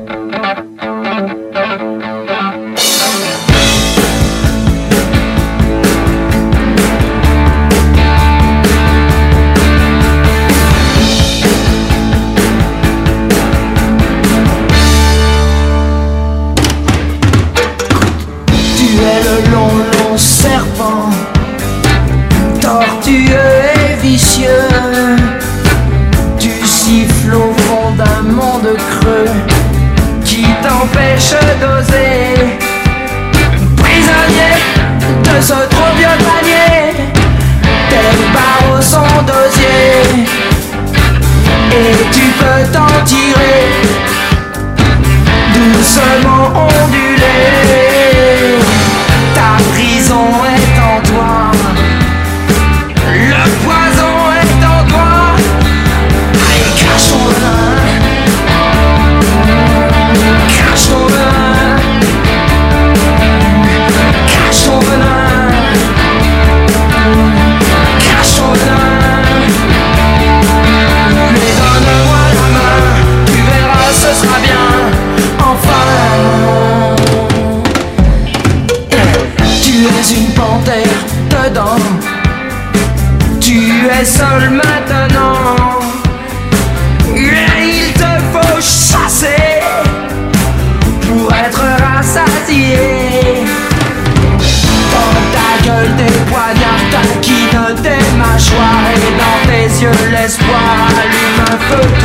yeux 99.82 100.10
laisse 100.10 100.38
voir 100.38 100.88
allume 101.00 101.44
un 101.50 101.58
feu. 101.58 102.01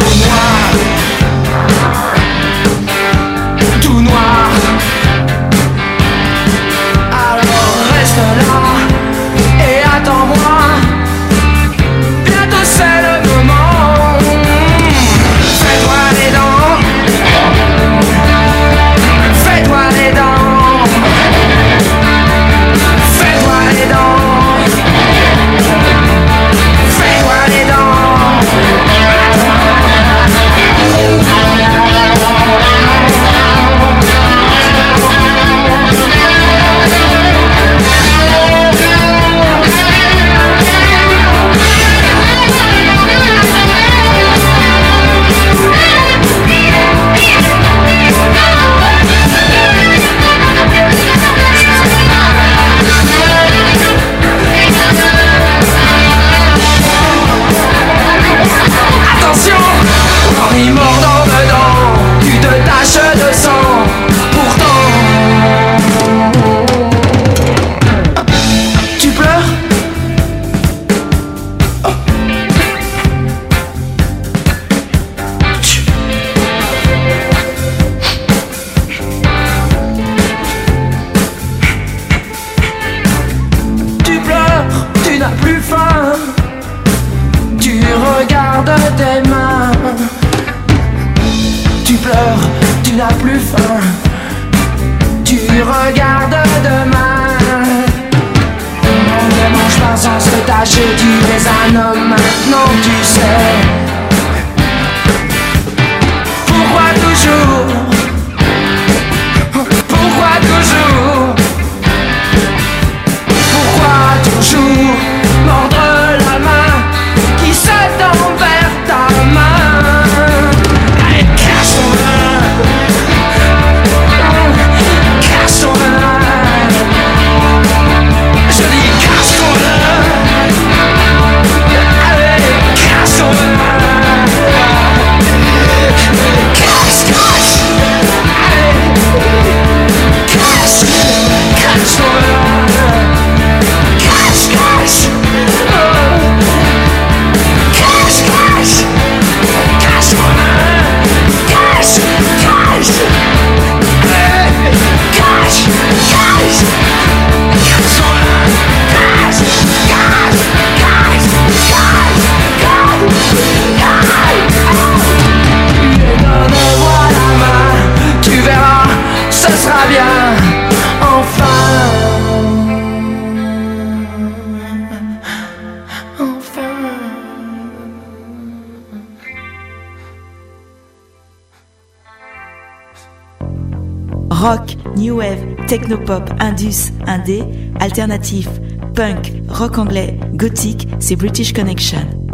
Technopop, 185.87 186.29
indus, 186.39 186.91
indé, 187.07 187.43
alternatif, 187.79 188.49
punk, 188.93 189.31
rock 189.47 189.77
anglais, 189.77 190.19
gothique, 190.33 190.87
c'est 190.99 191.15
British 191.15 191.53
Connection. 191.53 192.26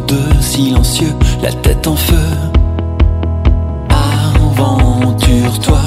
Deux, 0.00 0.40
silencieux, 0.40 1.14
la 1.42 1.52
tête 1.52 1.86
en 1.86 1.96
feu. 1.96 2.14
Aventure-toi, 3.88 5.80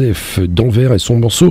Joseph 0.00 0.40
d'Anvers 0.40 0.94
et 0.94 0.98
son 0.98 1.16
morceau 1.16 1.50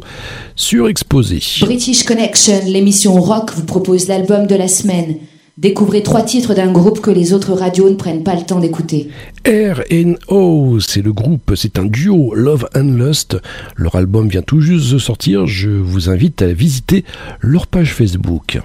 surexposé. 0.56 1.40
British 1.62 2.04
Connection, 2.04 2.62
l'émission 2.66 3.14
rock, 3.22 3.52
vous 3.56 3.66
propose 3.66 4.08
l'album 4.08 4.48
de 4.48 4.56
la 4.56 4.68
semaine. 4.68 5.18
Découvrez 5.58 6.02
trois 6.02 6.24
titres 6.24 6.56
d'un 6.56 6.72
groupe 6.72 7.00
que 7.00 7.12
les 7.12 7.34
autres 7.34 7.54
radios 7.54 7.90
ne 7.90 7.96
prennent 7.96 8.24
pas 8.24 8.34
le 8.34 8.42
temps 8.42 8.60
d'écouter. 8.60 9.10
R&O, 9.46 10.80
c'est 10.80 11.02
le 11.04 11.14
groupe, 11.14 11.52
c'est 11.56 11.78
un 11.78 11.86
duo 11.86 12.34
Love 12.34 12.68
and 12.76 12.96
Lust. 12.98 13.38
Leur 13.76 13.96
album 13.96 14.30
vient 14.30 14.42
tout 14.42 14.62
juste 14.62 14.92
de 14.94 14.98
sortir. 14.98 15.46
Je 15.46 15.70
vous 15.70 16.10
invite 16.10 16.42
à 16.42 16.48
visiter 16.48 17.04
leur 17.42 17.68
page 17.68 17.94
Facebook. 17.94 18.60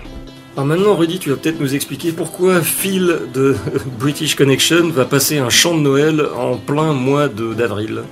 Alors 0.57 0.67
maintenant, 0.67 0.95
Rudy, 0.95 1.19
tu 1.19 1.31
vas 1.31 1.37
peut-être 1.37 1.61
nous 1.61 1.75
expliquer 1.75 2.13
pourquoi 2.13 2.63
Phil 2.63 3.19
de 3.35 3.57
British 3.99 4.35
Connection 4.35 4.89
va 4.89 5.05
passer 5.05 5.39
un 5.39 5.51
chant 5.51 5.77
de 5.77 5.83
Noël 5.83 6.23
en 6.39 6.57
plein 6.57 6.93
mois 6.93 7.29
d'avril. 7.29 8.03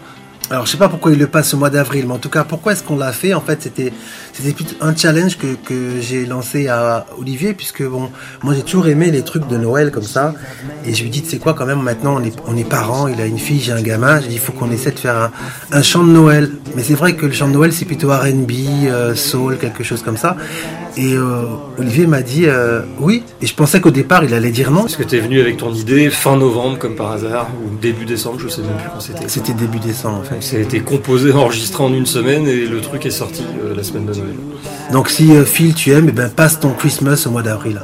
Alors, 0.52 0.66
je 0.66 0.72
sais 0.72 0.76
pas 0.76 0.90
pourquoi 0.90 1.12
il 1.12 1.18
le 1.18 1.28
passe 1.28 1.54
au 1.54 1.56
mois 1.56 1.70
d'avril, 1.70 2.04
mais 2.06 2.12
en 2.12 2.18
tout 2.18 2.28
cas, 2.28 2.44
pourquoi 2.44 2.72
est-ce 2.72 2.82
qu'on 2.82 2.98
l'a 2.98 3.12
fait? 3.12 3.32
En 3.32 3.40
fait, 3.40 3.62
c'était 3.62 3.90
c'était 4.34 4.54
un 4.82 4.94
challenge 4.94 5.38
que, 5.38 5.46
j'ai 5.98 6.26
lancé 6.26 6.68
à 6.68 7.06
Olivier, 7.18 7.54
puisque 7.54 7.82
bon, 7.82 8.10
moi 8.42 8.52
j'ai 8.52 8.62
toujours 8.62 8.86
aimé 8.88 9.10
les 9.10 9.22
trucs 9.22 9.48
de 9.48 9.56
Noël 9.56 9.90
comme 9.90 10.02
ça, 10.02 10.34
et 10.84 10.92
je 10.92 11.02
lui 11.04 11.08
dis, 11.08 11.22
tu 11.22 11.30
sais 11.30 11.38
quoi, 11.38 11.54
quand 11.54 11.64
même, 11.64 11.80
maintenant 11.80 12.20
on 12.20 12.22
est, 12.22 12.36
on 12.46 12.54
parents, 12.64 13.08
il 13.08 13.18
a 13.22 13.24
une 13.24 13.38
fille, 13.38 13.60
j'ai 13.60 13.72
un 13.72 13.80
gamin, 13.80 14.20
j'ai 14.20 14.28
dit, 14.28 14.34
il 14.34 14.40
faut 14.40 14.52
qu'on 14.52 14.70
essaie 14.70 14.90
de 14.90 14.98
faire 14.98 15.16
un, 15.16 15.30
un 15.72 15.82
chant 15.82 16.04
de 16.04 16.10
Noël. 16.10 16.50
Mais 16.76 16.82
c'est 16.82 16.96
vrai 16.96 17.16
que 17.16 17.24
le 17.24 17.32
chant 17.32 17.48
de 17.48 17.54
Noël, 17.54 17.72
c'est 17.72 17.86
plutôt 17.86 18.10
R&B, 18.10 18.50
euh, 18.84 19.14
soul, 19.14 19.56
quelque 19.56 19.82
chose 19.82 20.02
comme 20.02 20.18
ça. 20.18 20.36
Et 20.96 21.14
euh, 21.14 21.44
Olivier 21.78 22.06
m'a 22.06 22.22
dit 22.22 22.44
euh, 22.46 22.82
oui. 22.98 23.22
Et 23.40 23.46
je 23.46 23.54
pensais 23.54 23.80
qu'au 23.80 23.90
départ, 23.90 24.24
il 24.24 24.34
allait 24.34 24.50
dire 24.50 24.70
non. 24.70 24.82
Parce 24.82 24.96
que 24.96 25.02
t'es 25.02 25.20
venu 25.20 25.40
avec 25.40 25.56
ton 25.56 25.72
idée 25.72 26.10
fin 26.10 26.36
novembre, 26.36 26.78
comme 26.78 26.96
par 26.96 27.12
hasard, 27.12 27.48
ou 27.64 27.76
début 27.80 28.04
décembre, 28.04 28.38
je 28.40 28.48
sais 28.48 28.62
même 28.62 28.76
plus 28.76 28.90
quand 28.92 29.00
c'était. 29.00 29.28
C'était 29.28 29.54
début 29.54 29.78
décembre 29.78 30.18
en 30.18 30.22
fait. 30.22 30.42
Ça 30.42 30.56
a 30.56 30.60
été 30.60 30.80
composé, 30.80 31.32
enregistré 31.32 31.82
en 31.82 31.92
une 31.94 32.06
semaine, 32.06 32.46
et 32.46 32.66
le 32.66 32.80
truc 32.80 33.06
est 33.06 33.10
sorti 33.10 33.42
euh, 33.64 33.74
la 33.74 33.82
semaine 33.82 34.06
de 34.06 34.12
Noël. 34.12 34.34
Donc 34.92 35.08
si 35.08 35.32
Phil, 35.46 35.74
tu 35.74 35.92
aimes, 35.92 36.06
eh 36.08 36.12
ben, 36.12 36.28
passe 36.28 36.60
ton 36.60 36.70
Christmas 36.70 37.24
au 37.26 37.30
mois 37.30 37.42
d'avril. 37.42 37.80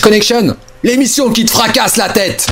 Connection, 0.00 0.56
l'émission 0.82 1.30
qui 1.30 1.44
te 1.44 1.50
fracasse 1.50 1.96
la 1.96 2.08
tête. 2.08 2.46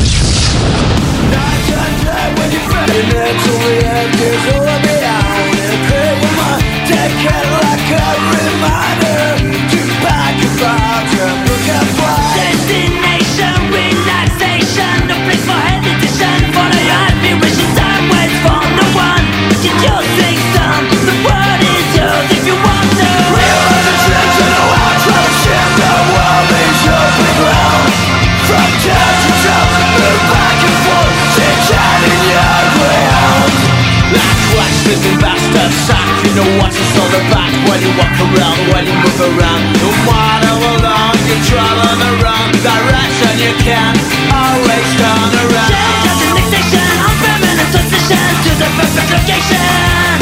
Living 34.55 35.19
bastard 35.19 35.73
sack 35.89 36.07
You 36.29 36.33
know 36.37 36.49
what 36.61 36.71
it's 36.71 36.95
all 37.01 37.09
about 37.09 37.53
When 37.67 37.81
you 37.83 37.91
walk 37.97 38.15
around, 38.21 38.59
when 38.71 38.85
you 38.87 38.95
move 39.01 39.21
around. 39.33 39.63
No 39.81 39.91
matter 40.07 40.55
how 40.61 40.77
long 40.85 41.17
you 41.25 41.37
travel 41.49 41.93
the 41.99 42.11
wrong 42.23 42.53
direction 42.63 43.33
You 43.41 43.53
can 43.65 43.97
always 44.31 44.89
turn 45.01 45.31
around. 45.43 45.73
Change 45.73 46.05
of 46.05 46.17
destination 46.21 46.87
On 47.01 47.15
permanent 47.17 47.69
transition 47.73 48.29
To 48.45 48.51
the 48.61 48.69
perfect 48.77 49.09
location. 49.09 50.21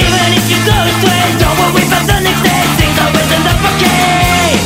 Even 0.00 0.28
if 0.34 0.44
you 0.48 0.58
go 0.64 0.74
astray 0.74 1.26
Don't 1.38 1.56
worry 1.60 1.84
about 1.84 2.04
the 2.08 2.18
next 2.24 2.42
day 2.42 2.62
Things 2.80 2.96
always 2.96 3.28
end 3.28 3.44
up 3.46 3.60
okay. 3.76 4.56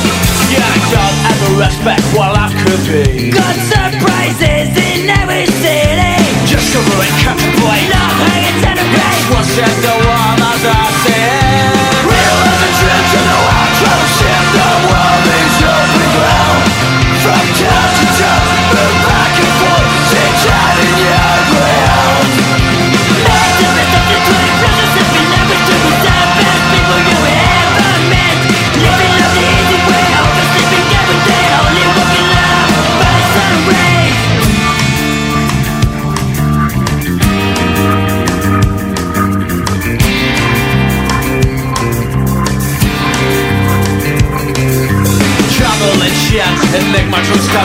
Yeah, 0.55 0.62
I 0.62 0.78
don't 0.95 1.19
ever 1.35 1.51
respect 1.66 2.05
what 2.15 2.31
I 2.39 2.47
could 2.62 2.82
be. 2.86 3.35
Got 3.35 3.59
surprises 3.59 4.70
in 4.70 5.11
every 5.11 5.51
city. 5.51 6.15
Just 6.47 6.70
a 6.78 6.81
ruined 6.95 7.19
country 7.27 7.51
boy. 7.59 7.81
Not 7.91 7.94
hanging 8.23 8.59
to 8.65 8.70
the 8.78 8.86
grave 8.93 9.27
What's 9.32 9.57
in 9.59 9.74
the 9.82 9.95
world 10.07 10.41
as 10.41 10.65
I 10.65 10.85
see 11.03 11.34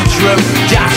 true. 0.07 0.88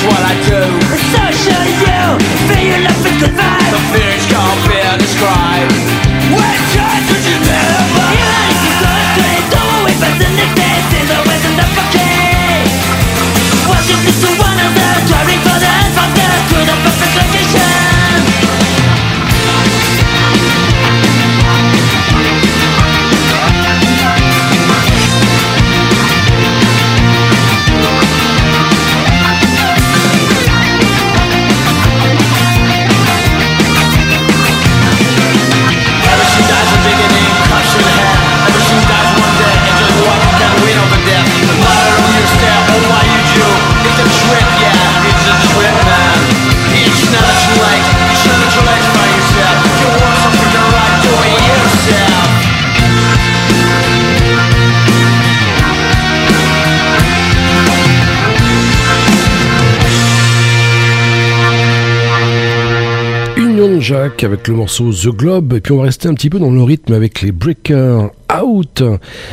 Avec 63.90 64.46
le 64.46 64.54
morceau 64.54 64.92
The 64.92 65.08
Globe. 65.08 65.54
Et 65.54 65.60
puis 65.60 65.72
on 65.72 65.78
va 65.78 65.84
rester 65.84 66.08
un 66.08 66.14
petit 66.14 66.30
peu 66.30 66.38
dans 66.38 66.52
le 66.52 66.62
rythme 66.62 66.92
avec 66.92 67.20
les 67.20 67.32
Breaker 67.32 68.10
Out. 68.40 68.84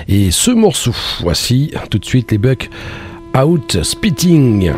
Et 0.07 0.31
ce 0.31 0.49
morceau, 0.49 0.91
voici 1.21 1.71
tout 1.91 1.99
de 1.99 2.05
suite 2.05 2.31
les 2.31 2.39
Bucks 2.39 2.67
Out 3.37 3.83
Spitting. 3.83 4.71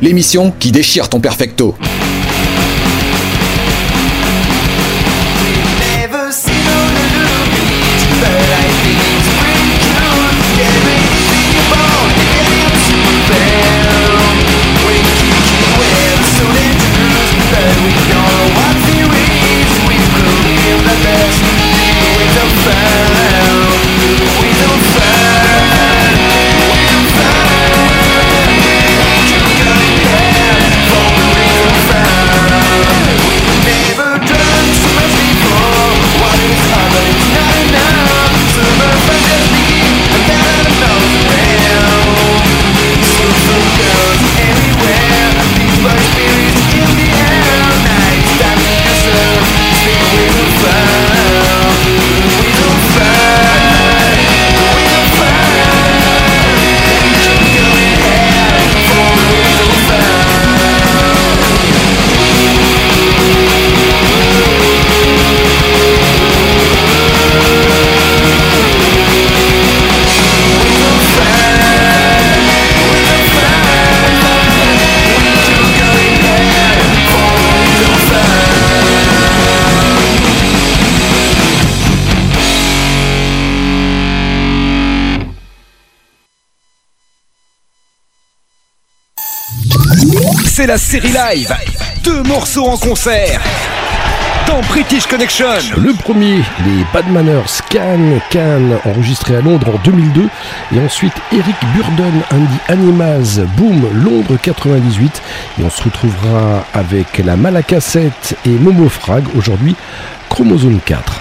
L'émission 0.00 0.50
qui 0.50 0.72
déchire 0.72 1.08
ton 1.08 1.20
perfecto. 1.20 1.76
C'est 90.60 90.66
la 90.66 90.76
série 90.76 91.12
live. 91.12 91.54
Deux 92.04 92.22
morceaux 92.22 92.66
en 92.66 92.76
concert. 92.76 93.40
Dans 94.46 94.60
British 94.68 95.06
Connection. 95.06 95.46
Le 95.78 95.94
premier, 95.94 96.36
les 96.66 96.84
Bad 96.92 97.10
Manners 97.10 97.62
Can 97.70 98.20
Can, 98.30 98.78
enregistré 98.84 99.36
à 99.36 99.40
Londres 99.40 99.68
en 99.74 99.78
2002. 99.82 100.28
Et 100.76 100.80
ensuite, 100.80 101.14
Eric 101.32 101.56
Burdon 101.74 102.12
and 102.30 102.44
the 102.44 102.70
Animals, 102.70 103.46
Boom, 103.56 103.88
Londres 104.04 104.36
98. 104.42 105.22
Et 105.60 105.64
on 105.64 105.70
se 105.70 105.82
retrouvera 105.82 106.66
avec 106.74 107.22
la 107.24 107.36
Malacassette 107.36 108.36
et 108.44 108.50
Momo 108.50 108.90
Frag, 108.90 109.24
aujourd'hui 109.34 109.74
Chromosome 110.28 110.80
4. 110.84 111.19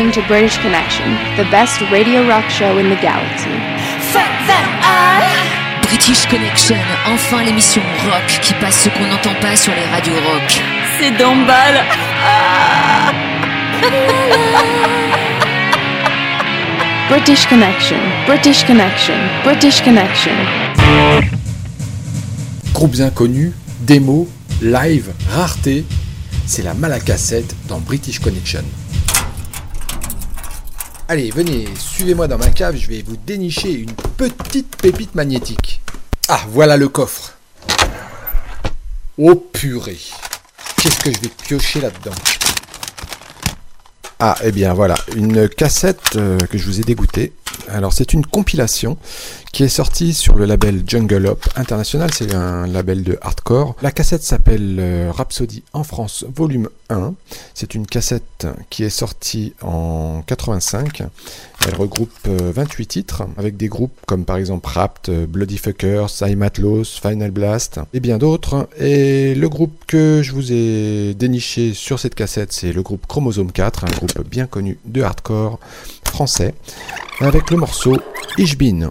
Listening 0.00 0.22
to 0.22 0.28
British 0.28 0.56
Connection, 0.58 1.04
the 1.36 1.44
best 1.50 1.78
radio 1.92 2.26
rock 2.26 2.48
show 2.48 2.78
in 2.78 2.88
the 2.88 2.96
galaxy. 3.02 3.50
British 5.82 6.26
Connection, 6.26 6.76
enfin 7.06 7.42
l'émission 7.44 7.82
rock 8.06 8.26
qui 8.40 8.54
passe 8.54 8.84
ce 8.84 8.88
qu'on 8.88 9.06
n'entend 9.06 9.34
pas 9.42 9.56
sur 9.56 9.74
les 9.74 9.84
radios 9.84 10.14
rock. 10.14 10.62
C'est 10.98 11.10
d'emballe. 11.18 11.84
British 17.10 17.46
Connection, 17.46 17.98
British 18.26 18.64
Connection, 18.64 19.14
British 19.44 19.82
Connection. 19.82 20.32
Groupes 22.72 23.00
inconnus, 23.00 23.52
démos, 23.80 24.28
live, 24.62 25.10
rareté, 25.30 25.84
c'est 26.46 26.62
la 26.62 26.72
malacassette 26.72 27.54
dans 27.68 27.80
British 27.80 28.18
Connection. 28.18 28.64
Allez, 31.10 31.32
venez, 31.32 31.66
suivez-moi 31.76 32.28
dans 32.28 32.38
ma 32.38 32.50
cave, 32.50 32.76
je 32.76 32.86
vais 32.86 33.02
vous 33.02 33.16
dénicher 33.16 33.72
une 33.72 33.90
petite 34.16 34.76
pépite 34.76 35.16
magnétique. 35.16 35.80
Ah, 36.28 36.40
voilà 36.50 36.76
le 36.76 36.88
coffre. 36.88 37.36
Oh 39.18 39.34
purée. 39.34 39.98
Qu'est-ce 40.76 41.00
que 41.00 41.12
je 41.12 41.18
vais 41.18 41.30
piocher 41.42 41.80
là-dedans? 41.80 42.14
Ah, 44.20 44.36
eh 44.44 44.52
bien 44.52 44.72
voilà, 44.72 44.94
une 45.16 45.48
cassette 45.48 46.14
euh, 46.14 46.38
que 46.48 46.56
je 46.56 46.64
vous 46.64 46.78
ai 46.78 46.84
dégoûtée. 46.84 47.32
Alors 47.68 47.92
c'est 47.92 48.12
une 48.12 48.26
compilation 48.26 48.96
qui 49.52 49.64
est 49.64 49.68
sortie 49.68 50.14
sur 50.14 50.36
le 50.36 50.44
label 50.44 50.84
Jungle 50.86 51.26
Up 51.26 51.44
International, 51.56 52.10
c'est 52.12 52.34
un 52.34 52.66
label 52.66 53.02
de 53.02 53.18
hardcore. 53.20 53.74
La 53.82 53.90
cassette 53.90 54.22
s'appelle 54.22 54.76
euh, 54.78 55.10
Rhapsody 55.12 55.64
en 55.72 55.82
France 55.82 56.24
volume 56.32 56.68
1. 56.88 57.14
C'est 57.54 57.74
une 57.74 57.86
cassette 57.86 58.46
qui 58.70 58.84
est 58.84 58.90
sortie 58.90 59.54
en 59.62 60.22
85. 60.26 61.02
Elle 61.66 61.74
regroupe 61.74 62.12
euh, 62.28 62.52
28 62.54 62.86
titres 62.86 63.22
avec 63.36 63.56
des 63.56 63.68
groupes 63.68 63.92
comme 64.06 64.24
par 64.24 64.36
exemple 64.36 64.68
Rapt, 64.68 65.08
euh, 65.08 65.26
Bloody 65.26 65.58
Fuckers, 65.58 66.10
I'm 66.22 66.42
Atlos, 66.42 66.84
Final 66.84 67.32
Blast 67.32 67.80
et 67.92 68.00
bien 68.00 68.18
d'autres. 68.18 68.68
Et 68.78 69.34
le 69.34 69.48
groupe 69.48 69.84
que 69.86 70.22
je 70.22 70.32
vous 70.32 70.52
ai 70.52 71.14
déniché 71.14 71.74
sur 71.74 71.98
cette 71.98 72.14
cassette, 72.14 72.52
c'est 72.52 72.72
le 72.72 72.82
groupe 72.82 73.06
Chromosome 73.06 73.50
4, 73.50 73.84
un 73.84 73.90
groupe 73.90 74.28
bien 74.28 74.46
connu 74.46 74.78
de 74.84 75.02
hardcore 75.02 75.58
français, 76.04 76.54
avec 77.20 77.50
le 77.50 77.58
morceau 77.58 77.96
Ich 78.38 78.56
bin. 78.56 78.90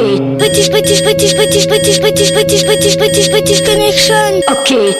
Okay. 0.00 0.36
British, 0.38 0.70
British, 0.70 1.02
British, 1.02 1.34
British, 1.34 1.66
British, 1.66 1.98
British, 1.98 2.30
British, 2.30 2.62
British, 2.64 2.96
British, 2.96 3.28
British 3.28 3.60
connection. 3.60 4.42
Okay. 4.48 4.94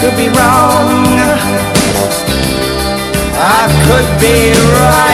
could 0.00 0.16
be 0.16 0.28
wrong. 0.28 1.18
I 3.40 3.66
could 3.86 4.20
be 4.20 4.52
right. 4.72 5.07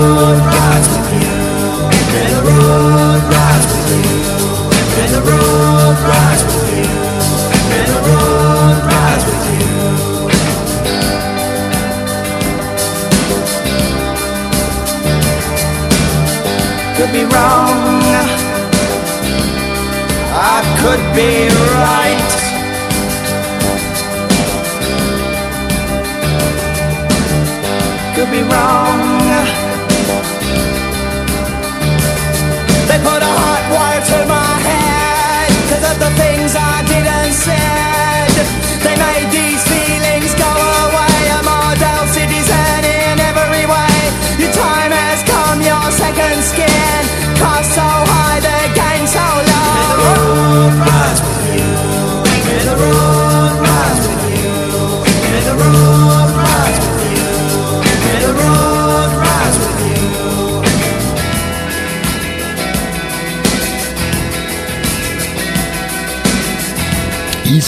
road 0.00 0.38
rides 0.50 0.88
with 0.92 1.12
you. 1.22 1.36
The 2.12 2.24
road 2.48 3.22
rides 3.34 3.66
with 3.70 3.88
you. 3.92 4.08
The 5.12 5.20
road 5.28 5.96
rides 6.10 6.42
with 6.48 6.68
you. 6.78 6.88
The 7.70 7.96
road 8.08 8.76
rides 8.90 9.24
with 9.28 9.44
you. 9.52 9.68
Could 16.96 17.12
be 17.18 17.24
wrong. 17.32 17.78
I 20.32 20.58
could 20.80 21.02
be 21.14 21.30
wrong. 21.48 21.99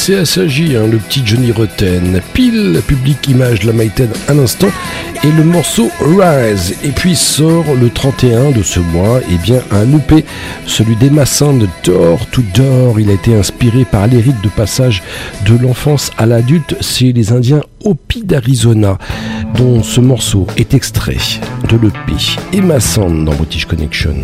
CSAJ, 0.05 0.75
hein, 0.75 0.89
le 0.91 0.99
petit 0.99 1.23
Johnny 1.25 1.53
Rotten. 1.53 2.21
Pile, 2.33 2.73
la 2.73 2.81
publique 2.81 3.29
image 3.29 3.61
de 3.61 3.69
la 3.69 3.73
Maïten 3.73 4.09
un 4.29 4.37
instant, 4.41 4.71
et 5.23 5.31
le 5.31 5.45
morceau 5.45 5.93
Rise. 6.01 6.75
Et 6.83 6.89
puis 6.89 7.15
sort 7.15 7.73
le 7.81 7.89
31 7.89 8.51
de 8.51 8.65
ce 8.65 8.81
mois, 8.81 9.21
et 9.31 9.37
bien 9.37 9.61
un 9.71 9.97
EP, 9.97 10.25
celui 10.67 10.97
des 10.97 11.09
Massins 11.09 11.53
de 11.53 11.69
Door 11.85 12.27
to 12.33 12.43
Door. 12.53 12.99
Il 12.99 13.11
a 13.11 13.13
été 13.13 13.33
inspiré 13.33 13.85
par 13.85 14.09
les 14.09 14.21
rites 14.21 14.43
de 14.43 14.49
passage 14.49 15.05
de 15.47 15.57
l'enfance 15.57 16.11
à 16.19 16.27
l'adulte 16.27 16.75
chez 16.83 17.13
les 17.13 17.31
Indiens 17.31 17.63
Hopi 17.85 18.25
d'Arizona, 18.25 18.99
dont 19.55 19.85
ce 19.85 20.01
morceau 20.01 20.49
est 20.57 20.75
extrait 20.75 21.19
de 21.69 21.77
l'EP 21.77 22.13
Emma 22.53 22.81
Sand 22.81 23.25
dans 23.25 23.35
British 23.35 23.67
Connection. 23.67 24.21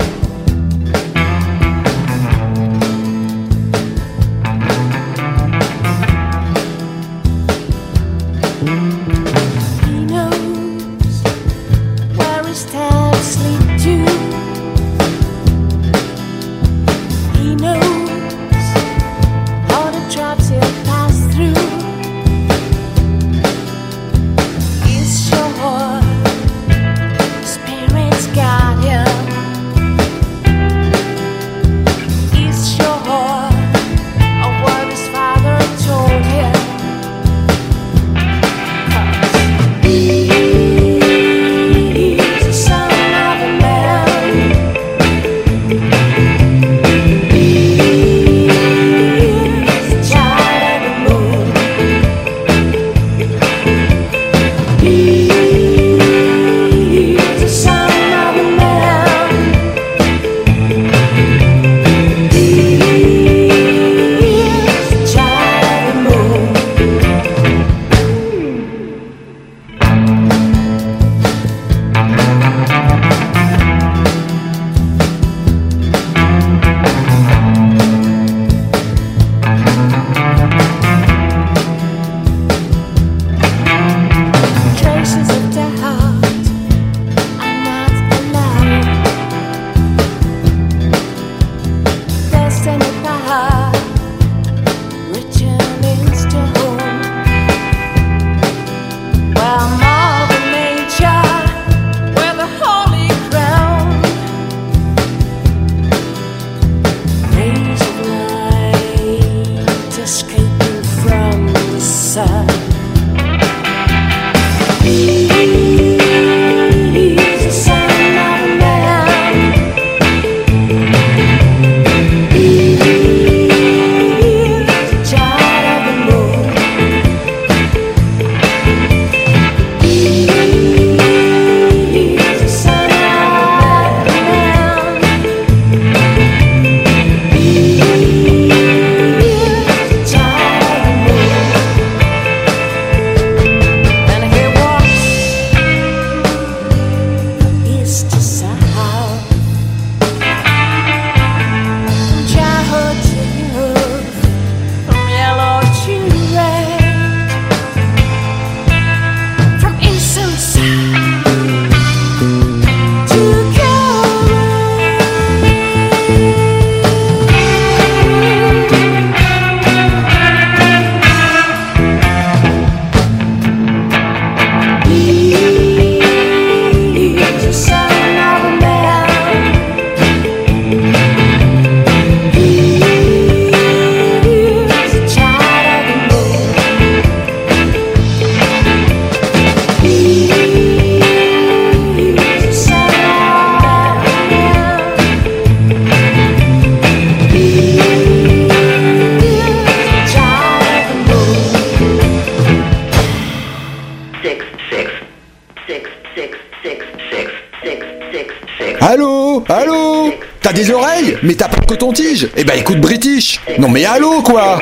Eh 212.37 212.45
ben 212.45 212.59
écoute 212.59 212.81
British. 212.81 213.41
Non 213.59 213.69
mais 213.69 213.85
allô 213.85 214.23
quoi? 214.23 214.61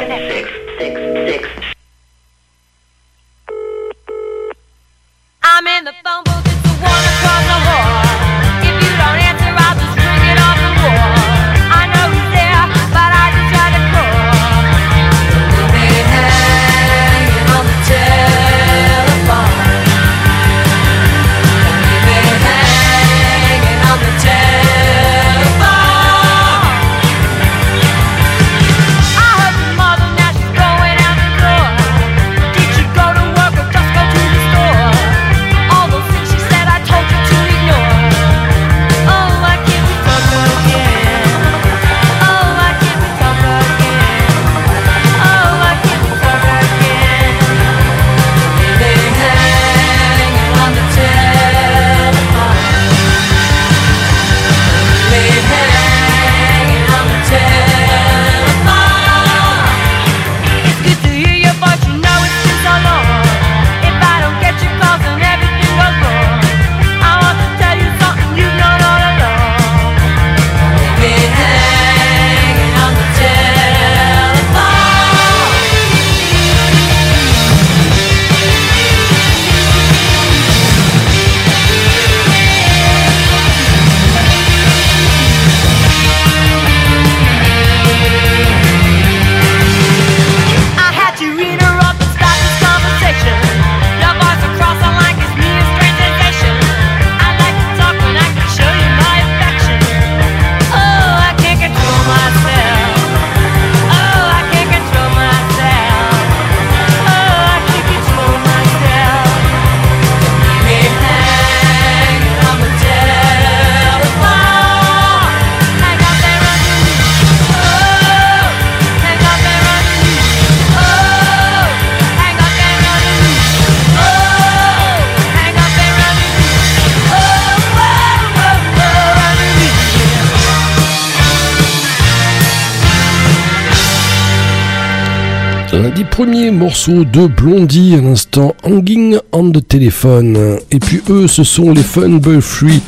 des 135.97 136.05
premiers 136.05 136.51
morceaux 136.51 137.05
de 137.05 137.27
Blondie, 137.27 137.95
à 137.95 138.03
l'instant 138.03 138.55
Hanging 138.65 139.17
on 139.33 139.51
the 139.51 139.67
Telephone. 139.67 140.59
Et 140.71 140.79
puis 140.79 141.01
eux, 141.09 141.27
ce 141.27 141.43
sont 141.43 141.73
les 141.73 141.83
Fun 141.83 142.11
Boy 142.11 142.43
Free, 142.43 142.83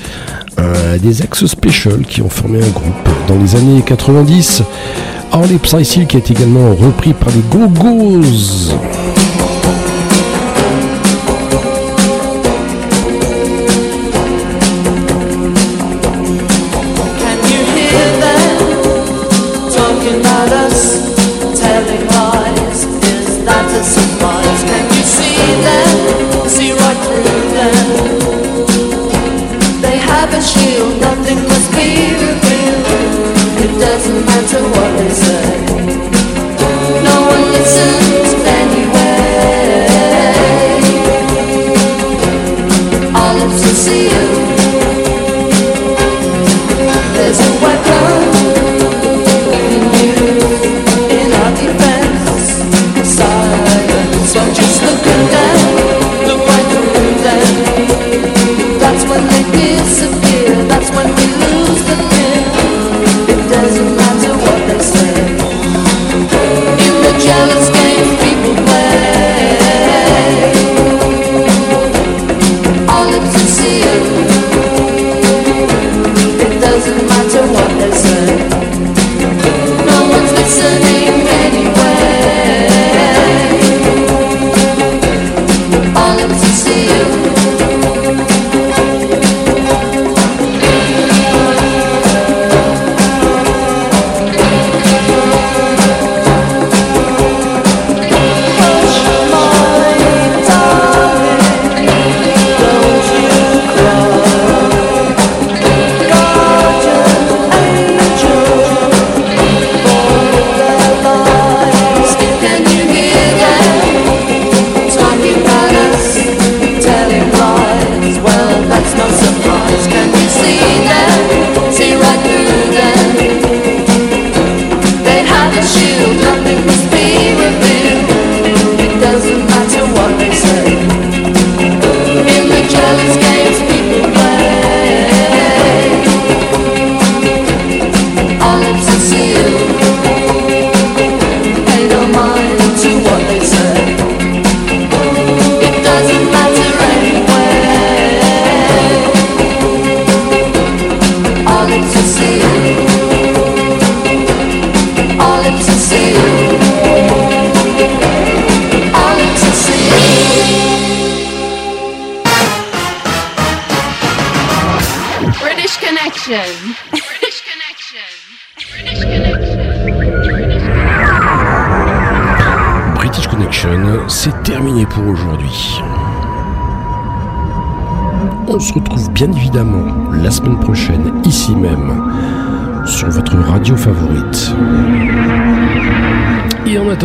euh, 0.59 0.99
des 0.99 1.23
ex 1.23 1.47
special 1.47 2.01
qui 2.07 2.21
ont 2.21 2.29
formé 2.29 2.59
un 2.59 2.69
groupe 2.69 3.09
dans 3.27 3.39
les 3.39 3.57
années 3.57 3.81
90. 3.81 4.63
Or, 5.33 5.47
les 5.47 5.57
Psycil 5.57 6.07
qui 6.07 6.19
est 6.19 6.31
également 6.31 6.75
repris 6.75 7.15
par 7.15 7.31
les 7.31 7.43
Go-Go's. 7.51 8.75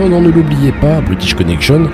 Connection, 0.03 0.09
non 0.09 0.21
ne 0.21 0.33
l'oubliez 0.33 0.71
pas, 0.73 0.99
British 1.01 1.33
Connection, 1.33 1.89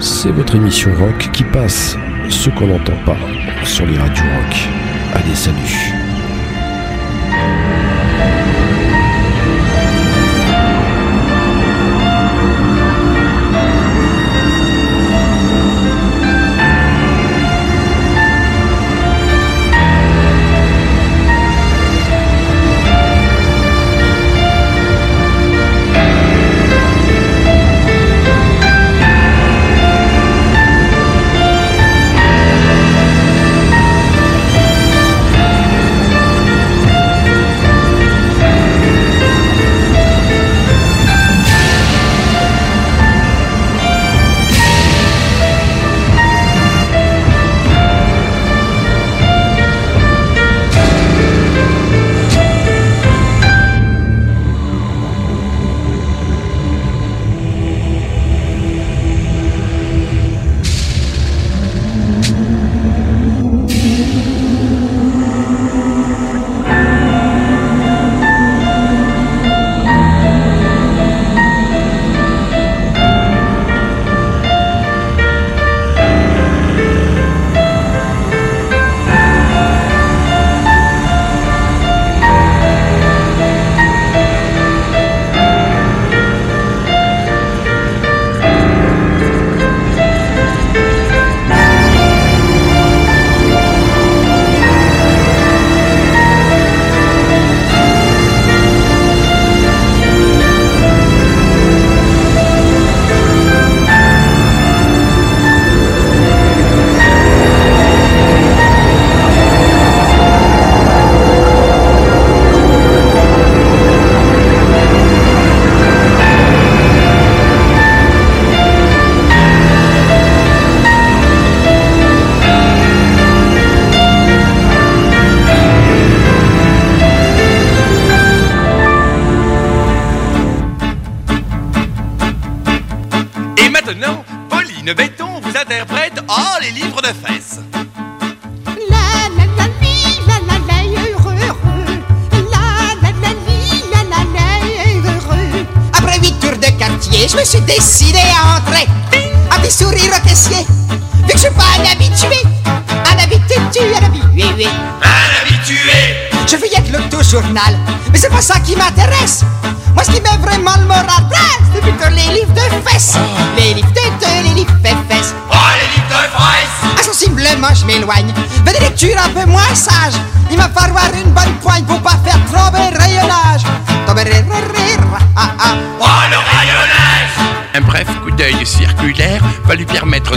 c'est 0.00 0.30
votre 0.30 0.56
émission 0.56 0.92
rock 0.98 1.30
qui 1.32 1.44
passe 1.44 1.96
ce 2.28 2.50
qu'on 2.50 2.66
n'entend 2.66 2.96
pas 3.04 3.16
sur 3.64 3.86
les 3.86 3.96
radios 3.96 4.24
rock. 4.24 4.68
Allez, 5.14 5.34
salut 5.34 5.85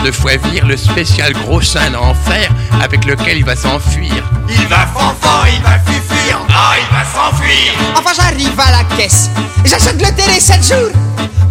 de 0.09 0.15
foivir 0.15 0.65
le 0.65 0.75
spécial 0.75 1.33
gros 1.33 1.61
sein 1.61 1.91
d'enfer 1.91 2.49
avec 2.81 3.05
lequel 3.05 3.37
il 3.37 3.45
va 3.45 3.55
s'enfuir. 3.55 4.23
Il 4.49 4.65
va 4.67 4.87
fanfan, 4.87 5.45
il 5.53 5.61
va 5.61 5.77
fufuir 5.85 6.39
Ah 6.49 6.73
il 6.79 6.95
va 6.95 7.03
s'enfuir 7.03 7.73
Enfin, 7.95 8.11
j'arrive 8.15 8.59
à 8.59 8.71
la 8.71 8.83
caisse. 8.97 9.29
Et 9.63 9.69
j'achète 9.69 10.01
le 10.01 10.11
télé 10.15 10.39
7 10.39 10.67
jours. 10.67 10.91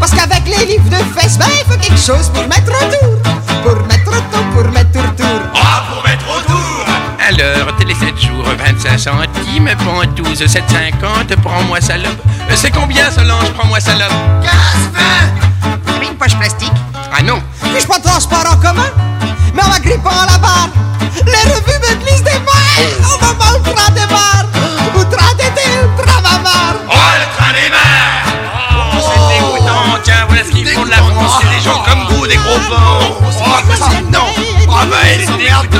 Parce 0.01 0.11
qu'avec 0.13 0.43
les 0.47 0.67
livres 0.67 0.89
de 0.91 0.97
fesses, 1.19 1.39
ben, 1.39 1.47
il 1.53 1.73
faut 1.73 1.79
quelque 1.79 2.01
chose 2.01 2.29
pour 2.35 2.43
mettre 2.49 2.73
autour. 2.73 3.23
Pour 3.63 3.87
mettre 3.87 4.09
autour, 4.11 4.45
pour 4.53 4.73
mettre 4.73 4.99
autour. 4.99 5.41
Ah 5.55 5.85
pour 5.93 6.03
mettre 6.03 6.25
autour 6.29 6.85
Alors, 7.29 7.77
télé 7.77 7.95
7 7.95 8.21
jours, 8.21 8.45
25 8.59 8.99
centimes, 8.99 9.71
pontouse 9.85 10.41
7,50, 10.43 11.37
prends-moi 11.45 11.81
salope. 11.81 12.11
Euh, 12.51 12.55
C'est 12.57 12.73
combien 12.73 13.09
Solange, 13.11 13.53
prends-moi 13.57 13.79
salope 13.79 14.11
15, 14.43 14.51
20. 15.63 15.71
Vous 15.85 15.95
avez 15.95 16.07
une 16.07 16.17
poche 16.17 16.35
plastique 16.37 16.73
Ah 17.17 17.23
non 17.23 17.41
Puis-je 17.73 17.86
pas 17.86 17.99
de 17.99 18.03
transport 18.03 18.45
en 18.51 18.57
commun 18.57 18.90
Mais 19.55 19.62
en 19.62 19.69
m'agrippant 19.69 20.11
à 20.11 20.27
la 20.27 20.39
barre, 20.39 20.69
les 21.27 21.51
revues 21.51 21.78
me 21.81 22.05
glissent 22.05 22.23
des 22.23 22.31
mains 22.32 22.78
au 23.05 23.24
moment 23.24 23.53
où 23.55 23.65
le 23.65 23.73
train 23.74 23.90
démarre. 23.93 24.45
Où 24.95 24.99
le 24.99 25.05
train 25.05 25.35
d'été, 25.35 25.62
le 25.82 26.03
train 26.03 26.23
Oh 26.89 26.95
le 27.20 27.36
train 27.36 27.53
démarre 27.53 28.19
Oh, 28.95 29.11
c'est 29.12 29.35
dégoûtant, 29.35 29.99
tiens, 30.03 30.24
voilà 30.28 30.45
ce 30.45 30.51
qu'ils 30.51 30.69
font 30.69 30.85
de 30.85 30.90
la 30.90 30.97
France, 30.97 31.43
c'est 31.43 31.57
des 31.57 31.62
gens 31.62 31.82
comme 31.85 32.16
vous, 32.16 32.27
des 32.27 32.36
gros 32.36 32.59
porcs 32.69 33.19
Oh, 33.20 33.24
c'est 33.31 33.45
pas 33.45 33.62
possible, 33.86 34.11
non. 34.11 34.27
Oh 34.69 34.86
bah 34.90 34.97
elle 35.05 35.20
est 35.23 35.27
dégoûtante 35.27 35.78